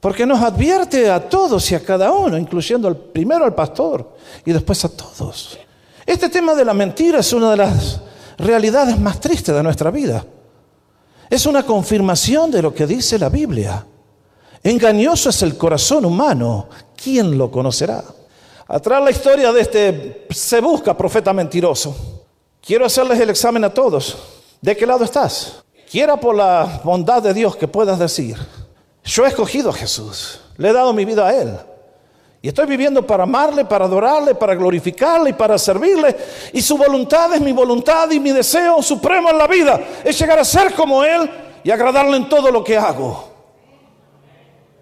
Porque 0.00 0.26
nos 0.26 0.42
advierte 0.42 1.10
a 1.10 1.28
todos 1.28 1.70
y 1.70 1.74
a 1.74 1.82
cada 1.82 2.12
uno, 2.12 2.36
incluyendo 2.36 2.88
al, 2.88 2.96
primero 2.96 3.44
al 3.44 3.54
pastor 3.54 4.16
y 4.44 4.52
después 4.52 4.84
a 4.84 4.88
todos. 4.88 5.58
Este 6.04 6.28
tema 6.28 6.54
de 6.54 6.64
la 6.64 6.74
mentira 6.74 7.20
es 7.20 7.32
una 7.32 7.50
de 7.50 7.56
las 7.56 8.00
realidades 8.36 8.98
más 8.98 9.20
tristes 9.20 9.54
de 9.54 9.62
nuestra 9.62 9.90
vida. 9.90 10.24
Es 11.30 11.46
una 11.46 11.64
confirmación 11.64 12.50
de 12.50 12.62
lo 12.62 12.74
que 12.74 12.86
dice 12.86 13.18
la 13.18 13.28
Biblia. 13.28 13.84
Engañoso 14.62 15.30
es 15.30 15.42
el 15.42 15.56
corazón 15.56 16.04
humano. 16.04 16.68
¿Quién 16.96 17.36
lo 17.36 17.50
conocerá? 17.50 18.02
Atrás 18.66 19.02
la 19.02 19.10
historia 19.10 19.52
de 19.52 19.60
este 19.60 20.26
se 20.30 20.60
busca 20.60 20.96
profeta 20.96 21.32
mentiroso. 21.32 22.24
Quiero 22.60 22.86
hacerles 22.86 23.20
el 23.20 23.30
examen 23.30 23.64
a 23.64 23.72
todos. 23.72 24.16
¿De 24.60 24.76
qué 24.76 24.86
lado 24.86 25.04
estás? 25.04 25.64
Quiera 25.90 26.18
por 26.18 26.34
la 26.34 26.80
bondad 26.84 27.22
de 27.22 27.34
Dios 27.34 27.56
que 27.56 27.68
puedas 27.68 27.98
decir, 27.98 28.36
yo 29.04 29.24
he 29.24 29.28
escogido 29.28 29.70
a 29.70 29.72
Jesús, 29.72 30.40
le 30.56 30.68
he 30.68 30.72
dado 30.72 30.92
mi 30.92 31.04
vida 31.04 31.26
a 31.26 31.34
Él. 31.34 31.56
Y 32.40 32.48
estoy 32.48 32.66
viviendo 32.66 33.04
para 33.04 33.24
amarle, 33.24 33.64
para 33.64 33.86
adorarle, 33.86 34.34
para 34.34 34.54
glorificarle 34.54 35.30
y 35.30 35.32
para 35.32 35.58
servirle. 35.58 36.16
Y 36.52 36.62
su 36.62 36.78
voluntad 36.78 37.34
es 37.34 37.40
mi 37.40 37.50
voluntad 37.52 38.08
y 38.12 38.20
mi 38.20 38.30
deseo 38.30 38.80
supremo 38.80 39.30
en 39.30 39.38
la 39.38 39.48
vida 39.48 39.80
es 40.04 40.16
llegar 40.18 40.38
a 40.38 40.44
ser 40.44 40.72
como 40.72 41.02
Él 41.02 41.28
y 41.64 41.70
agradarle 41.70 42.16
en 42.16 42.28
todo 42.28 42.52
lo 42.52 42.62
que 42.62 42.76
hago. 42.76 43.28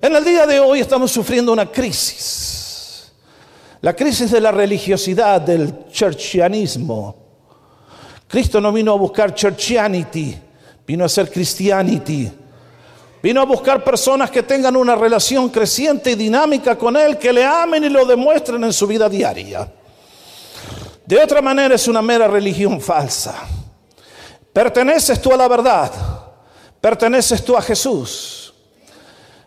En 0.03 0.15
el 0.15 0.23
día 0.23 0.47
de 0.47 0.61
hoy 0.61 0.81
estamos 0.81 1.11
sufriendo 1.11 1.53
una 1.53 1.71
crisis. 1.71 3.11
La 3.81 3.97
crisis 3.97 4.31
de 4.31 4.41
la 4.41 4.53
religiosidad, 4.53 5.41
del 5.41 5.89
churchianismo. 5.89 7.17
Cristo 8.29 8.61
no 8.61 8.71
vino 8.71 8.93
a 8.93 8.97
buscar 8.97 9.35
churchianity, 9.35 10.37
vino 10.87 11.05
a 11.05 11.09
ser 11.09 11.31
Christianity. 11.31 12.31
Vino 13.23 13.41
a 13.41 13.45
buscar 13.45 13.83
personas 13.83 14.31
que 14.31 14.43
tengan 14.43 14.77
una 14.77 14.95
relación 14.95 15.49
creciente 15.49 16.13
y 16.13 16.15
dinámica 16.15 16.77
con 16.77 16.97
Él, 16.97 17.19
que 17.19 17.33
le 17.33 17.45
amen 17.45 17.85
y 17.85 17.89
lo 17.89 18.05
demuestren 18.07 18.63
en 18.63 18.73
su 18.73 18.87
vida 18.87 19.09
diaria. 19.09 19.69
De 21.05 21.23
otra 21.23 21.43
manera 21.43 21.75
es 21.75 21.89
una 21.89 22.03
mera 22.03 22.29
religión 22.29 22.81
falsa. 22.81 23.35
Perteneces 24.53 25.21
tú 25.21 25.33
a 25.33 25.37
la 25.37 25.49
verdad, 25.49 25.91
perteneces 26.81 27.45
tú 27.45 27.57
a 27.57 27.63
Jesús. 27.63 28.55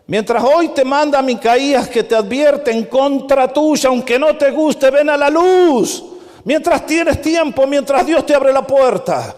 Mientras 0.08 0.44
hoy 0.44 0.70
te 0.70 0.84
manda 0.84 1.22
Micaías 1.22 1.88
que 1.88 2.04
te 2.04 2.16
advierte 2.16 2.72
en 2.72 2.86
contra 2.86 3.48
tuya, 3.48 3.90
aunque 3.90 4.18
no 4.18 4.36
te 4.36 4.52
guste, 4.52 4.90
ven 4.90 5.10
a 5.10 5.16
la 5.16 5.30
luz. 5.30 6.04
Mientras 6.44 6.86
tienes 6.86 7.22
tiempo, 7.22 7.68
mientras 7.68 8.06
Dios 8.06 8.26
te 8.26 8.34
abre 8.34 8.52
la 8.52 8.66
puerta. 8.66 9.36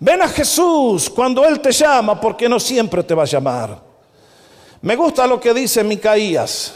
Ven 0.00 0.22
a 0.22 0.28
Jesús 0.28 1.10
cuando 1.10 1.44
Él 1.44 1.60
te 1.60 1.72
llama, 1.72 2.18
porque 2.18 2.48
no 2.48 2.58
siempre 2.58 3.02
te 3.02 3.14
va 3.14 3.24
a 3.24 3.26
llamar. 3.26 3.78
Me 4.80 4.96
gusta 4.96 5.26
lo 5.26 5.38
que 5.38 5.52
dice 5.52 5.84
Micaías. 5.84 6.74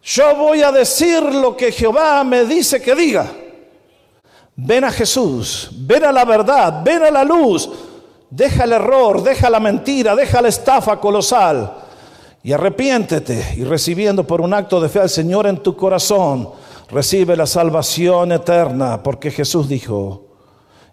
Yo 0.00 0.36
voy 0.36 0.62
a 0.62 0.70
decir 0.70 1.20
lo 1.20 1.56
que 1.56 1.72
Jehová 1.72 2.22
me 2.22 2.44
dice 2.44 2.80
que 2.80 2.94
diga. 2.94 3.26
Ven 4.54 4.84
a 4.84 4.92
Jesús, 4.92 5.68
ven 5.72 6.04
a 6.04 6.12
la 6.12 6.24
verdad, 6.24 6.80
ven 6.84 7.02
a 7.02 7.10
la 7.10 7.24
luz. 7.24 7.68
Deja 8.30 8.62
el 8.62 8.72
error, 8.72 9.22
deja 9.24 9.50
la 9.50 9.58
mentira, 9.58 10.14
deja 10.14 10.40
la 10.40 10.48
estafa 10.48 11.00
colosal. 11.00 11.74
Y 12.44 12.52
arrepiéntete 12.52 13.54
y 13.56 13.64
recibiendo 13.64 14.24
por 14.24 14.40
un 14.40 14.54
acto 14.54 14.80
de 14.80 14.88
fe 14.88 15.00
al 15.00 15.10
Señor 15.10 15.48
en 15.48 15.58
tu 15.58 15.76
corazón, 15.76 16.50
recibe 16.88 17.36
la 17.36 17.46
salvación 17.46 18.30
eterna, 18.30 19.02
porque 19.02 19.32
Jesús 19.32 19.68
dijo, 19.68 20.29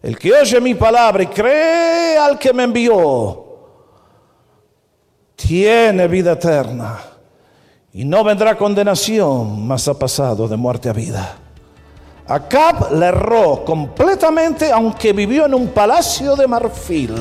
el 0.02 0.18
que 0.18 0.34
oye 0.34 0.62
mi 0.62 0.76
palabra 0.76 1.24
y 1.24 1.28
cree 1.28 2.18
al 2.18 2.38
que 2.38 2.54
me 2.54 2.64
envió, 2.64 3.46
tiene 5.36 6.08
vida 6.08 6.34
eterna 6.34 7.00
y 7.94 8.06
no 8.06 8.24
vendrá 8.24 8.58
condenación, 8.58 9.66
mas 9.68 9.88
ha 9.88 9.98
pasado 9.98 10.48
de 10.48 10.58
muerte 10.58 10.90
a 10.90 10.94
vida. 10.94 11.38
Acab 12.28 12.92
le 12.94 13.06
erró 13.06 13.64
completamente, 13.64 14.72
aunque 14.72 15.14
vivió 15.14 15.46
en 15.46 15.54
un 15.54 15.70
palacio 15.70 16.36
de 16.36 16.46
marfil. 16.46 17.16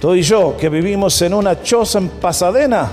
Tú 0.00 0.14
y 0.14 0.22
yo, 0.22 0.56
que 0.56 0.68
vivimos 0.68 1.20
en 1.22 1.32
una 1.32 1.62
choza 1.62 1.98
en 1.98 2.08
Pasadena, 2.08 2.90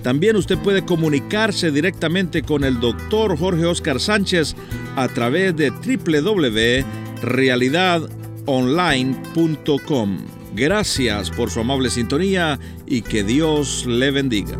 También 0.02 0.36
usted 0.36 0.58
puede 0.58 0.84
comunicarse 0.84 1.70
directamente 1.72 2.42
con 2.42 2.64
el 2.64 2.80
doctor 2.80 3.38
Jorge 3.38 3.66
Oscar 3.66 4.00
Sánchez 4.00 4.56
a 4.96 5.08
través 5.08 5.56
de 5.56 5.70
www.realidadonline.com. 8.45 10.17
Gracias 10.53 11.31
por 11.31 11.51
su 11.51 11.60
amable 11.60 11.89
sintonía 11.89 12.60
y 12.86 13.01
que 13.01 13.23
Dios 13.23 13.86
le 13.86 14.12
bendiga. 14.12 14.55